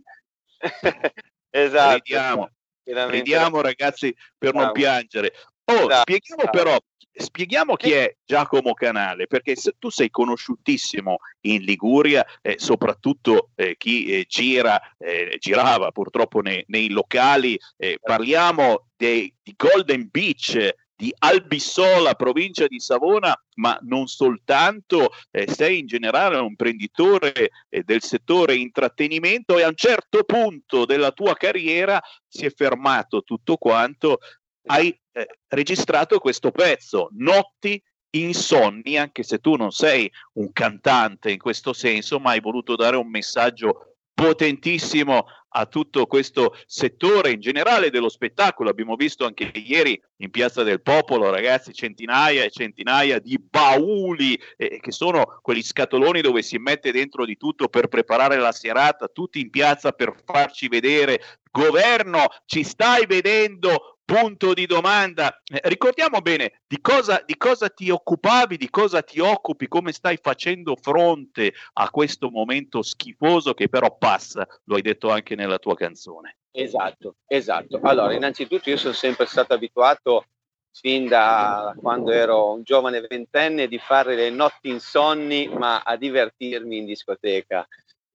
[1.50, 1.94] esatto.
[1.94, 2.50] Ridiamo,
[2.84, 5.32] ridiamo ragazzi per non piangere.
[5.66, 6.58] Oh, Esatto, spieghiamo bravo.
[6.58, 6.78] però,
[7.16, 13.76] spieghiamo chi è Giacomo Canale, perché se tu sei conosciutissimo in Liguria, eh, soprattutto eh,
[13.78, 20.76] chi eh, gira, eh, girava purtroppo nei, nei locali, eh, parliamo dei, di Golden Beach,
[20.96, 27.84] di Albissola, provincia di Savona, ma non soltanto, eh, sei in generale un imprenditore eh,
[27.84, 33.58] del settore intrattenimento e a un certo punto della tua carriera si è fermato tutto
[33.58, 34.20] quanto,
[34.66, 37.82] hai eh, registrato questo pezzo, Notti
[38.12, 42.96] insonni, anche se tu non sei un cantante in questo senso, ma hai voluto dare
[42.96, 45.26] un messaggio potentissimo
[45.56, 48.70] a tutto questo settore in generale dello spettacolo.
[48.70, 54.80] Abbiamo visto anche ieri in Piazza del Popolo, ragazzi, centinaia e centinaia di bauli eh,
[54.80, 59.40] che sono quegli scatoloni dove si mette dentro di tutto per preparare la serata, tutti
[59.40, 61.22] in piazza per farci vedere.
[61.52, 63.93] Governo, ci stai vedendo?
[64.14, 65.42] Punto di domanda.
[65.44, 70.20] Eh, ricordiamo bene di cosa, di cosa ti occupavi, di cosa ti occupi, come stai
[70.22, 75.74] facendo fronte a questo momento schifoso che però passa, lo hai detto anche nella tua
[75.74, 76.38] canzone.
[76.52, 77.80] Esatto, esatto.
[77.82, 80.26] Allora, innanzitutto io sono sempre stato abituato
[80.72, 86.78] fin da quando ero un giovane ventenne di fare le notti insonni, ma a divertirmi
[86.78, 87.68] in discoteca.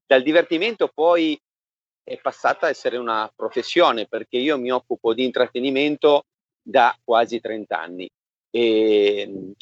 [0.06, 1.36] Dal divertimento poi
[2.08, 6.24] è passata a essere una professione perché io mi occupo di intrattenimento
[6.60, 8.08] da quasi 30 anni
[8.50, 9.52] e mh,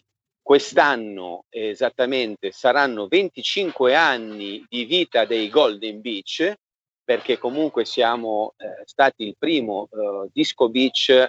[0.40, 6.54] quest'anno esattamente saranno 25 anni di vita dei Golden Beach
[7.02, 11.28] perché comunque siamo eh, stati il primo eh, disco beach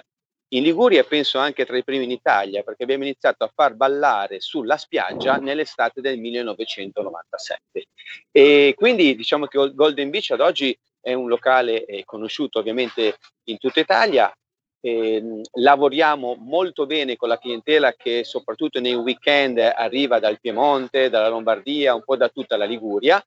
[0.50, 3.74] in Liguria e penso anche tra i primi in Italia perché abbiamo iniziato a far
[3.74, 7.86] ballare sulla spiaggia nell'estate del 1997
[8.30, 10.76] e quindi diciamo che Golden Beach ad oggi
[11.08, 14.32] è un locale eh, conosciuto ovviamente in tutta Italia
[14.80, 21.28] Ehm, lavoriamo molto bene con la clientela che soprattutto nei weekend arriva dal Piemonte, dalla
[21.28, 23.22] Lombardia, un po' da tutta la Liguria.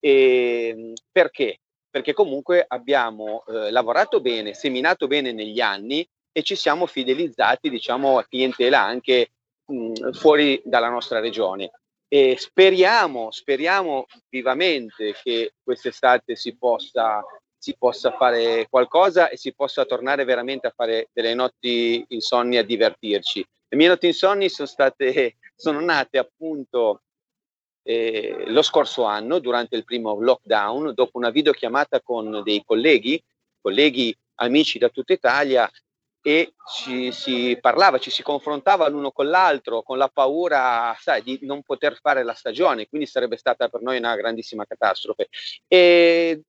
[0.00, 1.58] Ehm, perché?
[1.88, 8.18] Perché comunque abbiamo eh, lavorato bene, seminato bene negli anni e ci siamo fidelizzati, diciamo,
[8.18, 9.30] a clientela anche
[9.66, 11.70] mh, fuori dalla nostra regione.
[12.08, 17.22] E speriamo, speriamo vivamente che quest'estate si possa
[17.58, 22.62] si possa fare qualcosa e si possa tornare veramente a fare delle notti insonni a
[22.62, 23.44] divertirci.
[23.68, 27.02] Le mie notti insonni sono state, sono nate appunto
[27.82, 33.20] eh, lo scorso anno durante il primo lockdown, dopo una videochiamata con dei colleghi,
[33.60, 35.68] colleghi amici da tutta Italia
[36.26, 41.38] e ci si parlava, ci si confrontava l'uno con l'altro con la paura sai, di
[41.42, 45.28] non poter fare la stagione, quindi sarebbe stata per noi una grandissima catastrofe.
[45.68, 46.42] E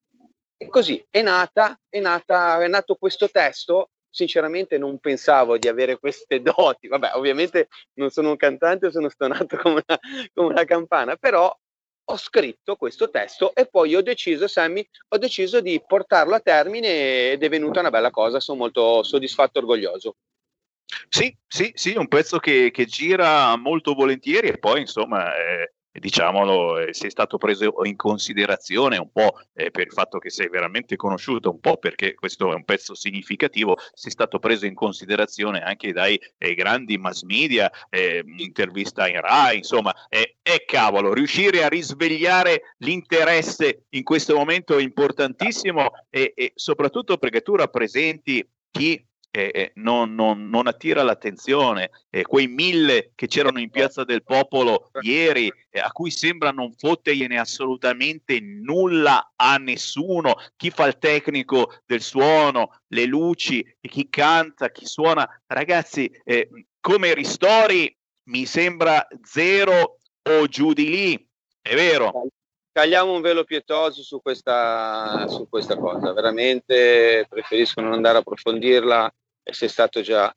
[0.67, 6.41] così è nata, è nata, è nato questo testo sinceramente non pensavo di avere queste
[6.41, 6.87] doti.
[6.87, 7.67] Vabbè, ovviamente
[7.99, 9.99] non sono un cantante, sono stonato come una,
[10.33, 11.55] come una campana, però
[12.09, 17.31] ho scritto questo testo e poi ho deciso, Sammy, ho deciso di portarlo a termine
[17.31, 20.15] ed è venuta una bella cosa, sono molto soddisfatto e orgoglioso.
[21.09, 26.79] Sì, sì, sì, un pezzo che, che gira molto volentieri e poi insomma eh, diciamolo,
[26.79, 30.95] eh, sei stato preso in considerazione un po' eh, per il fatto che sei veramente
[30.95, 35.91] conosciuto, un po' perché questo è un pezzo significativo, sei stato preso in considerazione anche
[35.91, 42.75] dai eh, grandi mass media, eh, intervista in Rai, insomma, è cavolo, riuscire a risvegliare
[42.77, 49.03] l'interesse in questo momento è importantissimo e, e soprattutto perché tu rappresenti chi
[49.45, 51.91] eh, non, non, non, attira l'attenzione.
[52.09, 56.73] Eh, quei mille che c'erano in Piazza del Popolo ieri, eh, a cui sembra non
[56.73, 60.35] fottergliene assolutamente nulla a nessuno.
[60.55, 65.27] Chi fa il tecnico del suono, le luci, chi canta, chi suona.
[65.45, 66.11] Ragazzi,
[66.79, 67.95] come ristori
[68.29, 71.27] mi sembra zero o giù di lì.
[71.61, 72.29] È vero
[72.77, 79.11] tagliamo un velo pietoso su questa, su questa cosa, veramente preferisco non andare a approfondirla
[79.47, 80.33] e sei stato già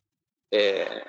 [0.49, 1.05] eh,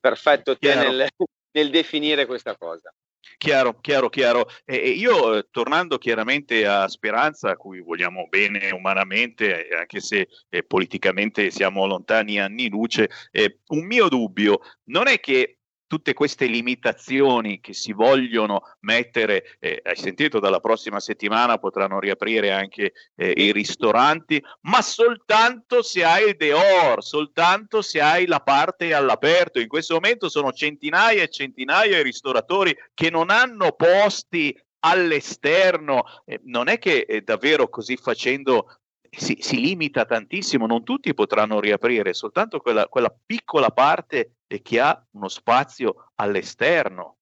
[0.00, 1.08] perfetto te nel,
[1.52, 2.92] nel, definire questa cosa.
[3.38, 4.48] Chiaro, chiaro, chiaro.
[4.64, 10.00] E, e io, eh, tornando chiaramente a Speranza, a cui vogliamo bene umanamente, eh, anche
[10.00, 16.12] se eh, politicamente siamo lontani anni luce, eh, un mio dubbio non è che tutte
[16.12, 22.92] queste limitazioni che si vogliono mettere, eh, hai sentito dalla prossima settimana potranno riaprire anche
[23.14, 29.60] eh, i ristoranti, ma soltanto se hai il deor, soltanto se hai la parte all'aperto.
[29.60, 36.04] In questo momento sono centinaia e centinaia di ristoratori che non hanno posti all'esterno.
[36.24, 38.80] Eh, non è che eh, davvero così facendo
[39.16, 45.04] si, si, limita tantissimo, non tutti potranno riaprire, soltanto quella, quella piccola parte che ha
[45.12, 47.16] uno spazio all'esterno.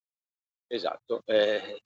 [0.66, 1.82] Esatto, eh,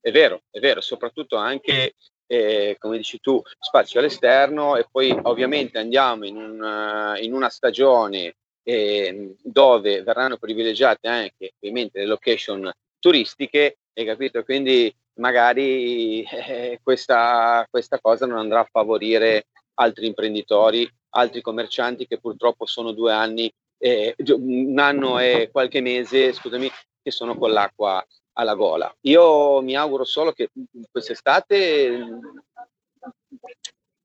[0.00, 1.94] è vero, è vero, soprattutto anche,
[2.26, 8.36] eh, come dici tu, spazio all'esterno e poi ovviamente andiamo in, un, in una stagione
[8.62, 14.42] eh, dove verranno privilegiate anche ovviamente le location turistiche, hai capito?
[14.44, 22.18] Quindi magari eh, questa, questa cosa non andrà a favorire altri imprenditori, altri commercianti che
[22.18, 26.70] purtroppo sono due anni, eh, un anno e qualche mese, scusami,
[27.02, 28.04] che sono con l'acqua
[28.34, 28.94] alla gola.
[29.02, 30.50] Io mi auguro solo che
[30.90, 32.20] quest'estate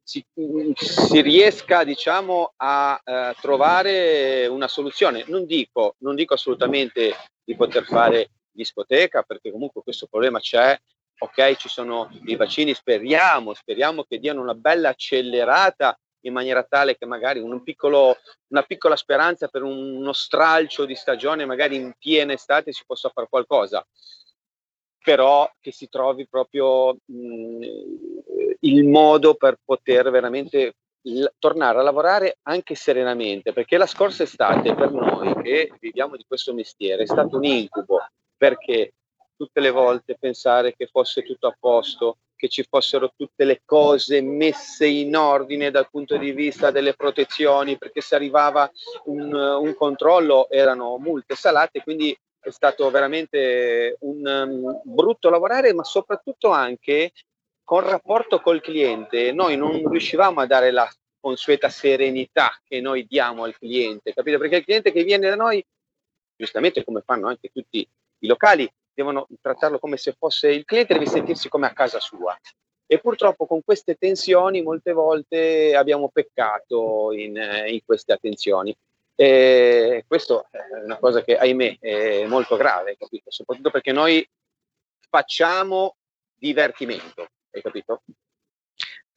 [0.01, 0.23] si,
[0.75, 5.23] si riesca diciamo, a uh, trovare una soluzione.
[5.27, 7.13] Non dico, non dico assolutamente
[7.43, 10.77] di poter fare discoteca, perché comunque questo problema c'è,
[11.17, 16.97] ok, ci sono i vaccini, speriamo, speriamo che diano una bella accelerata in maniera tale
[16.97, 18.17] che magari un piccolo,
[18.47, 23.27] una piccola speranza per uno stralcio di stagione, magari in piena estate si possa fare
[23.29, 23.85] qualcosa,
[25.03, 27.65] però che si trovi proprio mh,
[28.61, 30.75] il modo per poter veramente
[31.37, 36.55] tornare a lavorare anche serenamente, perché la scorsa estate per noi che viviamo di questo
[36.55, 37.99] mestiere è stato un incubo,
[38.35, 38.93] perché
[39.35, 44.21] tutte le volte pensare che fosse tutto a posto, che ci fossero tutte le cose
[44.21, 48.69] messe in ordine dal punto di vista delle protezioni, perché se arrivava
[49.05, 55.83] un, un controllo erano multe salate, quindi è stato veramente un um, brutto lavorare, ma
[55.83, 57.11] soprattutto anche
[57.63, 59.31] con rapporto col cliente.
[59.31, 60.87] Noi non riuscivamo a dare la
[61.19, 64.37] consueta serenità che noi diamo al cliente, capito?
[64.37, 65.65] Perché il cliente che viene da noi,
[66.35, 67.79] giustamente come fanno anche tutti
[68.19, 72.35] i locali, devono trattarlo come se fosse il cliente, deve sentirsi come a casa sua.
[72.87, 77.35] E purtroppo con queste tensioni molte volte abbiamo peccato in,
[77.67, 78.75] in queste attenzioni.
[79.15, 83.31] E questo è una cosa che, ahimè, è molto grave, capito?
[83.31, 84.27] Soprattutto perché noi
[85.09, 85.95] facciamo
[86.33, 88.01] divertimento, hai capito?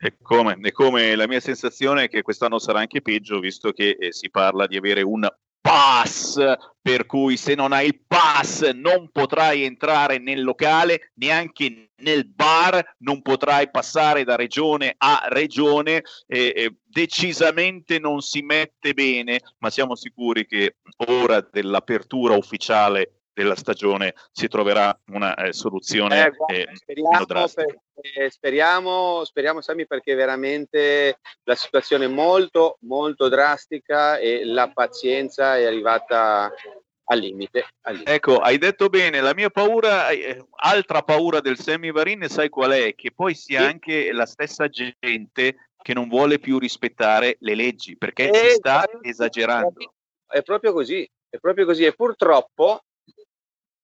[0.00, 3.96] E come, e come la mia sensazione è che quest'anno sarà anche peggio, visto che
[3.98, 5.28] eh, si parla di avere un
[5.68, 6.40] pass,
[6.80, 12.94] per cui se non hai il pass non potrai entrare nel locale, neanche nel bar,
[13.00, 19.68] non potrai passare da regione a regione, eh, eh, decisamente non si mette bene, ma
[19.68, 20.76] siamo sicuri che
[21.08, 28.31] ora dell'apertura ufficiale della stagione si troverà una eh, soluzione eh, guarda, eh, speriamo, perché,
[28.31, 35.65] speriamo, speriamo Sami perché veramente la situazione è molto molto drastica e la pazienza è
[35.65, 36.52] arrivata
[37.10, 38.12] al limite, al limite.
[38.12, 42.94] Ecco, hai detto bene, la mia paura, eh, altra paura del semivarin, sai qual è?
[42.97, 43.66] Che poi sia sì.
[43.66, 48.85] anche la stessa gente che non vuole più rispettare le leggi perché Eh, si sta
[48.85, 49.94] guarda, esagerando.
[50.27, 52.82] È proprio così, è proprio così e purtroppo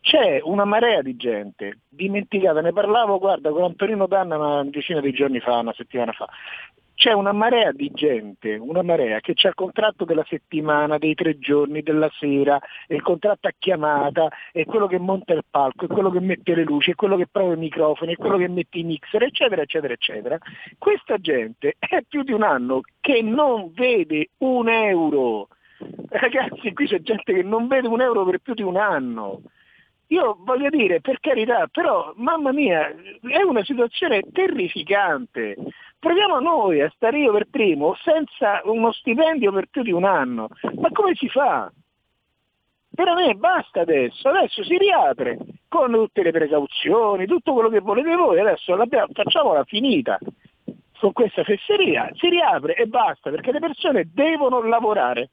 [0.00, 5.10] C'è una marea di gente dimenticata, ne parlavo, guarda, con Antonino Danna una decina di
[5.10, 6.28] giorni fa, una settimana fa.
[6.98, 11.38] C'è una marea di gente, una marea che c'ha il contratto della settimana, dei tre
[11.38, 12.58] giorni, della sera,
[12.88, 16.56] e il contratto a chiamata, è quello che monta il palco, è quello che mette
[16.56, 19.62] le luci, è quello che prova i microfoni, è quello che mette i mixer, eccetera,
[19.62, 20.38] eccetera, eccetera.
[20.76, 25.46] Questa gente è più di un anno che non vede un euro.
[26.08, 29.42] Ragazzi, qui c'è gente che non vede un euro per più di un anno.
[30.08, 35.54] Io voglio dire, per carità, però, mamma mia, è una situazione terrificante.
[35.98, 40.48] Proviamo noi a stare io per primo senza uno stipendio per più di un anno.
[40.80, 41.70] Ma come si fa?
[42.94, 48.16] Per me basta adesso, adesso si riapre con tutte le precauzioni, tutto quello che volete
[48.16, 48.76] voi, adesso
[49.12, 50.18] facciamola finita
[50.98, 55.30] con questa fesseria, si riapre e basta, perché le persone devono lavorare.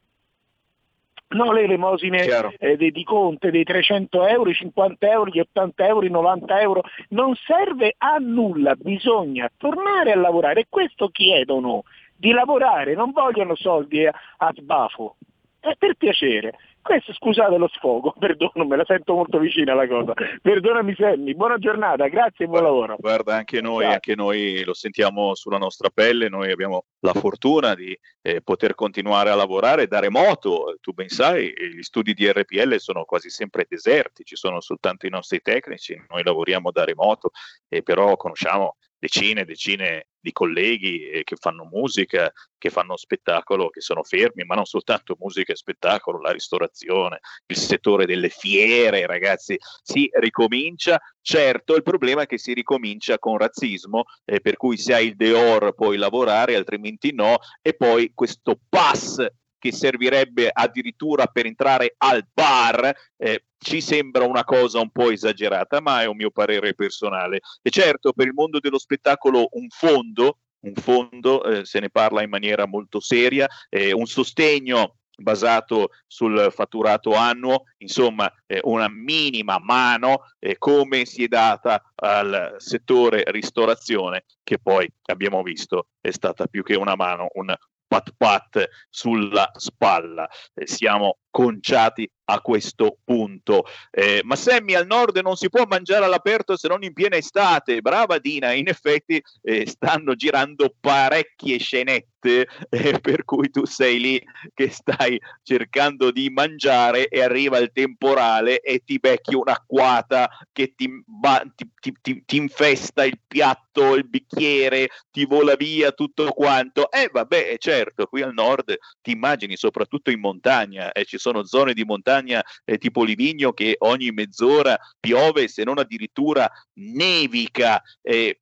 [1.28, 2.24] Non le elemosine
[2.60, 6.62] eh, di, di Conte, dei 300 euro, i 50 euro, gli 80 euro, i 90
[6.62, 10.62] euro, non serve a nulla, bisogna tornare a lavorare.
[10.62, 11.84] E questo chiedono,
[12.16, 15.16] di lavorare, non vogliono soldi a, a sbafo,
[15.60, 16.58] è per piacere.
[16.86, 20.14] Questo scusate lo sfogo, perdono, me la sento molto vicina la cosa.
[20.40, 22.96] Perdonami Sammy, buona giornata, grazie e buon lavoro.
[23.00, 27.98] Guarda, anche noi, anche noi lo sentiamo sulla nostra pelle, noi abbiamo la fortuna di
[28.22, 33.04] eh, poter continuare a lavorare da remoto, tu ben sai, gli studi di RPL sono
[33.04, 37.32] quasi sempre deserti, ci sono soltanto i nostri tecnici, noi lavoriamo da remoto
[37.68, 43.70] e però conosciamo decine e decine di colleghi eh, che fanno musica, che fanno spettacolo,
[43.70, 49.06] che sono fermi, ma non soltanto musica e spettacolo, la ristorazione, il settore delle fiere,
[49.06, 51.00] ragazzi, si ricomincia.
[51.22, 55.16] Certo, il problema è che si ricomincia con razzismo, eh, per cui se hai il
[55.16, 59.24] Deor puoi lavorare, altrimenti no, e poi questo pass
[59.58, 65.82] che servirebbe addirittura per entrare al bar, eh, ci sembra una cosa un po' esagerata,
[65.82, 67.42] ma è un mio parere personale.
[67.62, 72.22] E certo, per il mondo dello spettacolo un fondo, un fondo, eh, se ne parla
[72.22, 79.60] in maniera molto seria, eh, un sostegno basato sul fatturato annuo, insomma eh, una minima
[79.60, 86.48] mano eh, come si è data al settore ristorazione che poi abbiamo visto è stata
[86.48, 87.54] più che una mano, un
[87.96, 90.28] pat pat sulla spalla.
[90.54, 93.66] Eh, siamo conciati a questo punto.
[93.92, 97.82] Eh, ma Sammy al nord non si può mangiare all'aperto se non in piena estate.
[97.82, 104.22] Brava Dina, in effetti eh, stanno girando parecchie scenette eh, per cui tu sei lì
[104.54, 110.90] che stai cercando di mangiare e arriva il temporale e ti becchi un'acquata che ti,
[111.06, 111.70] ba- ti,
[112.02, 116.90] ti, ti, infesta il piatto, il bicchiere, ti vola via tutto quanto.
[116.90, 121.44] E eh, vabbè, certo, qui al nord ti immagini, soprattutto in montagna, eh, ci sono
[121.44, 127.82] zone di montagna eh, tipo Livigno che ogni mezz'ora piove, se non addirittura nevica.
[128.02, 128.42] Eh,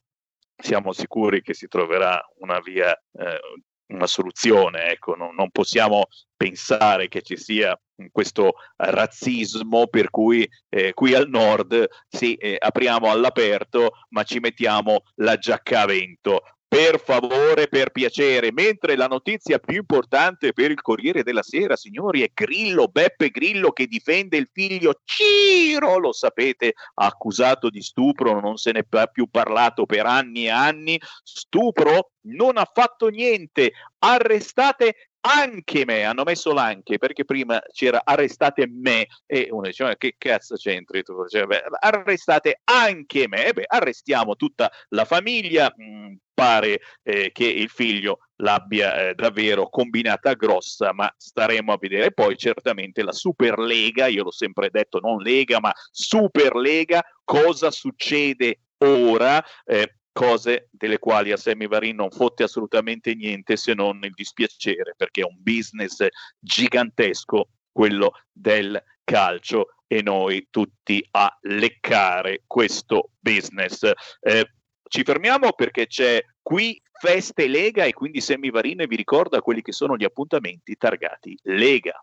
[0.55, 3.39] siamo sicuri che si troverà una via, eh,
[3.87, 4.89] una soluzione.
[4.89, 7.77] Ecco, non, non, possiamo pensare che ci sia
[8.11, 15.03] questo razzismo per cui eh, qui al nord sì, eh, apriamo all'aperto ma ci mettiamo
[15.15, 16.41] la giacca a vento
[16.73, 22.23] per favore, per piacere, mentre la notizia più importante per il Corriere della Sera, signori,
[22.23, 28.57] è Grillo, Beppe Grillo che difende il figlio Ciro, lo sapete, accusato di stupro, non
[28.57, 35.11] se ne è più parlato per anni e anni, stupro, non ha fatto niente, arrestate
[35.25, 40.15] anche me, hanno messo l'anche perché prima c'era arrestate me e uno diceva ma che
[40.17, 41.25] cazzo c'entri tu?
[41.27, 47.45] Cioè, beh, arrestate anche me, e beh, arrestiamo tutta la famiglia, mm, pare eh, che
[47.45, 52.11] il figlio l'abbia eh, davvero combinata grossa, ma staremo a vedere.
[52.11, 59.41] Poi certamente la Superlega, io l'ho sempre detto, non Lega, ma Superlega, cosa succede ora?
[59.63, 64.93] Eh, cose delle quali a Sammy Varin non fotte assolutamente niente se non il dispiacere,
[64.95, 66.05] perché è un business
[66.39, 73.83] gigantesco quello del calcio e noi tutti a leccare questo business.
[74.21, 74.47] Eh,
[74.87, 79.73] ci fermiamo perché c'è qui Feste Lega e quindi Sammy Varin vi ricorda quelli che
[79.73, 82.01] sono gli appuntamenti targati Lega.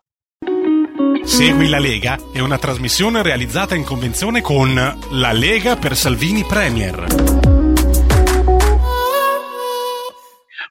[1.23, 7.50] Segui la Lega è una trasmissione realizzata in convenzione con La Lega per Salvini Premier.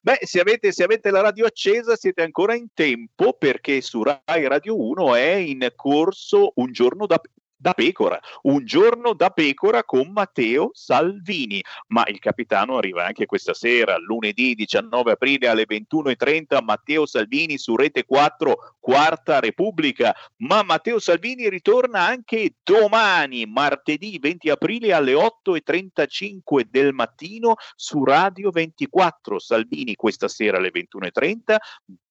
[0.03, 4.49] Beh, se avete, se avete, la radio accesa siete ancora in tempo perché su Rai
[4.49, 7.21] Radio 1 è in corso un giorno da,
[7.61, 13.53] da pecora, un giorno da pecora con Matteo Salvini, ma il capitano arriva anche questa
[13.53, 20.99] sera, lunedì 19 aprile alle 21.30, Matteo Salvini su Rete 4, Quarta Repubblica, ma Matteo
[20.99, 29.97] Salvini ritorna anche domani, martedì 20 aprile alle 8.35 del mattino su Radio 24, Salvini
[29.97, 31.57] questa sera alle 21.30,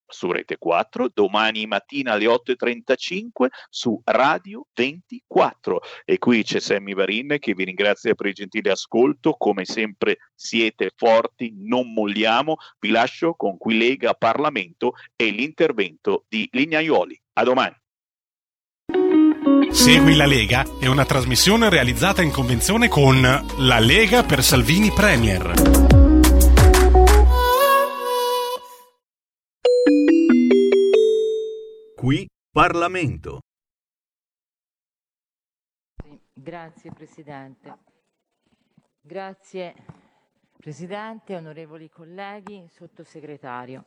[0.10, 5.82] su Rete 4, domani mattina alle 8.35 su Radio 24.
[6.06, 10.92] E qui c'è Sammy Varin che vi ringrazia per il gentile ascolto, come sempre siete
[10.96, 17.20] forti, non molliamo, vi lascio con Qui Lega Parlamento e l'intervento di Lignaioli.
[17.34, 17.76] A domani.
[19.72, 25.99] Segui la Lega è una trasmissione realizzata in convenzione con La Lega per Salvini Premier.
[32.00, 33.42] Qui Parlamento.
[36.34, 37.78] Grazie Presidente.
[39.02, 39.74] Grazie
[40.56, 43.84] Presidente, onorevoli colleghi, Sottosegretario.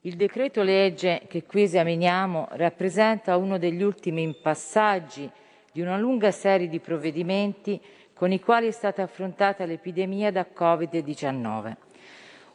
[0.00, 5.30] Il decreto legge che qui esaminiamo rappresenta uno degli ultimi passaggi
[5.72, 7.80] di una lunga serie di provvedimenti
[8.12, 11.76] con i quali è stata affrontata l'epidemia da Covid-19.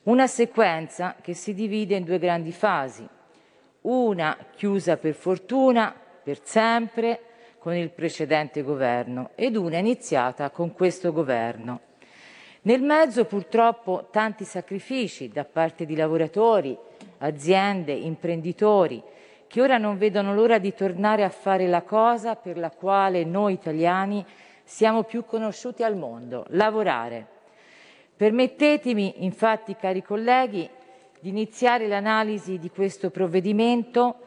[0.04, 3.16] Una sequenza che si divide in due grandi fasi,
[3.88, 5.94] una chiusa per fortuna
[6.24, 7.22] per sempre
[7.58, 11.82] con il precedente governo ed una iniziata con questo governo.
[12.64, 16.78] Nel mezzo purtroppo tanti sacrifici da parte di lavoratori,
[17.20, 19.02] aziende, imprenditori
[19.48, 23.54] che ora non vedono l'ora di tornare a fare la cosa per la quale noi
[23.54, 24.26] italiani
[24.64, 27.26] siamo più conosciuti al mondo, lavorare.
[28.18, 30.70] Permettetemi infatti, cari colleghi,
[31.20, 34.20] di iniziare l'analisi di questo provvedimento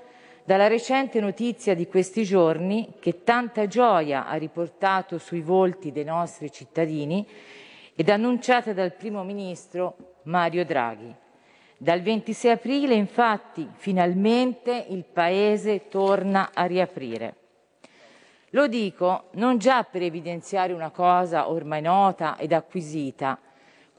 [0.44, 6.50] dalla recente notizia di questi giorni che tanta gioia ha riportato sui volti dei nostri
[6.50, 7.26] cittadini
[7.94, 11.14] ed annunciata dal primo ministro Mario Draghi.
[11.76, 17.34] Dal 26 aprile, infatti, finalmente il Paese torna a riaprire.
[18.50, 23.38] Lo dico non già per evidenziare una cosa ormai nota ed acquisita,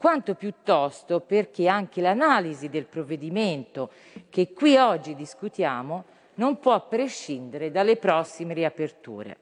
[0.02, 3.92] quanto piuttosto perché anche l'analisi del provvedimento
[4.30, 6.04] che qui oggi discutiamo
[6.34, 9.36] non può prescindere dalle prossime riaperture.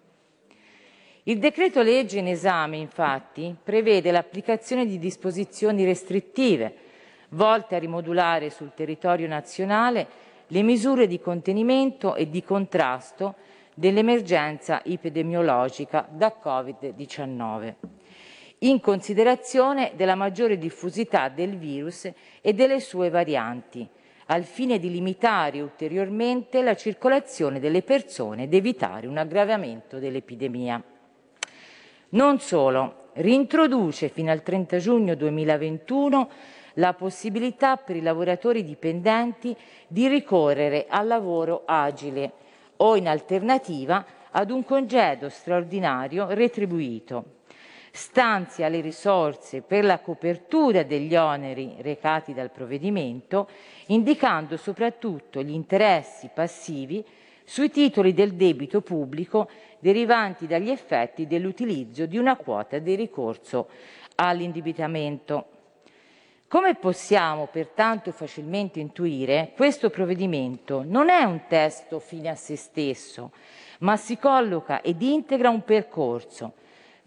[1.23, 6.75] Il decreto legge in esame, infatti, prevede l'applicazione di disposizioni restrittive
[7.31, 10.07] volte a rimodulare sul territorio nazionale
[10.49, 13.37] le misure di contenimento e di contrasto
[13.73, 18.00] dell'emergenza epidemiologica da Covid-19
[18.63, 22.11] in considerazione della maggiore diffusità del virus
[22.43, 23.89] e delle sue varianti,
[24.27, 30.83] al fine di limitare ulteriormente la circolazione delle persone ed evitare un aggravamento dell'epidemia.
[32.11, 36.31] Non solo, reintroduce fino al 30 giugno 2021
[36.75, 39.57] la possibilità per i lavoratori dipendenti
[39.89, 42.33] di ricorrere al lavoro agile
[42.77, 47.39] o in alternativa ad un congedo straordinario retribuito
[47.91, 53.49] stanzia le risorse per la copertura degli oneri recati dal provvedimento,
[53.87, 57.05] indicando soprattutto gli interessi passivi
[57.45, 59.49] sui titoli del debito pubblico
[59.81, 63.69] derivanti dagli effetti dell'utilizzo di una quota di ricorso
[64.17, 65.47] all'indebitamento.
[66.47, 73.31] Come possiamo pertanto facilmente intuire, questo provvedimento non è un testo fine a se stesso,
[73.81, 76.55] ma si colloca ed integra un percorso,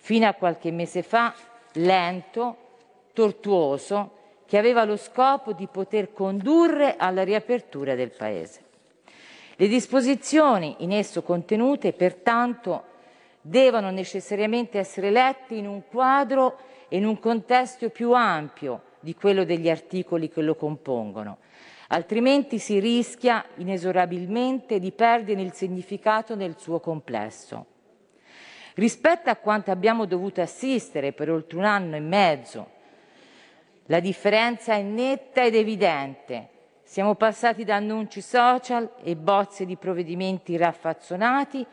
[0.03, 1.33] fino a qualche mese fa
[1.75, 2.57] lento,
[3.13, 4.11] tortuoso,
[4.45, 8.61] che aveva lo scopo di poter condurre alla riapertura del Paese.
[9.55, 12.83] Le disposizioni in esso contenute, pertanto,
[13.39, 16.57] devono necessariamente essere lette in un quadro
[16.89, 21.37] e in un contesto più ampio di quello degli articoli che lo compongono,
[21.87, 27.67] altrimenti si rischia inesorabilmente di perdere il significato nel suo complesso.
[28.75, 32.69] Rispetto a quanto abbiamo dovuto assistere per oltre un anno e mezzo,
[33.87, 36.49] la differenza è netta ed evidente.
[36.83, 41.65] Siamo passati da annunci social e bozze di provvedimenti raffazzonati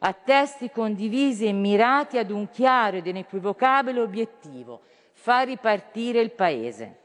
[0.00, 4.82] a testi condivisi e mirati ad un chiaro ed inequivocabile obiettivo,
[5.12, 6.98] far ripartire il Paese.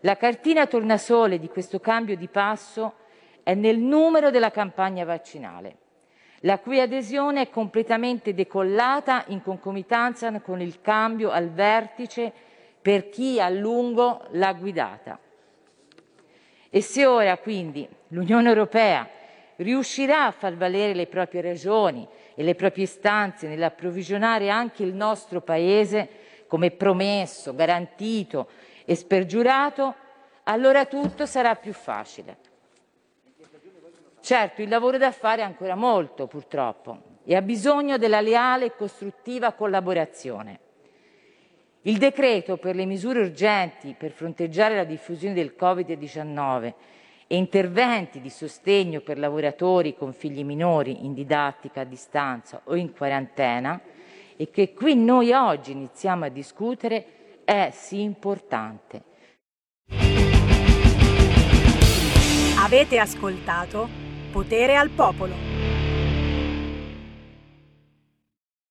[0.00, 2.94] La cartina tornasole di questo cambio di passo
[3.42, 5.76] è nel numero della campagna vaccinale,
[6.44, 12.32] la cui adesione è completamente decollata in concomitanza con il cambio al vertice
[12.80, 15.18] per chi a lungo l'ha guidata.
[16.68, 19.08] E se ora quindi l'Unione Europea
[19.56, 25.40] riuscirà a far valere le proprie ragioni e le proprie istanze nell'approvvigionare anche il nostro
[25.40, 26.08] Paese
[26.46, 28.48] come promesso, garantito
[28.84, 29.94] e spergiurato,
[30.42, 32.36] allora tutto sarà più facile.
[34.24, 38.74] Certo, il lavoro da fare è ancora molto, purtroppo, e ha bisogno della leale e
[38.74, 40.60] costruttiva collaborazione.
[41.82, 46.72] Il decreto per le misure urgenti per fronteggiare la diffusione del Covid-19
[47.26, 52.94] e interventi di sostegno per lavoratori con figli minori in didattica a distanza o in
[52.94, 53.78] quarantena
[54.36, 59.02] e che qui noi oggi iniziamo a discutere è sì importante.
[62.56, 64.03] Avete ascoltato
[64.34, 65.53] Potere al Popolo.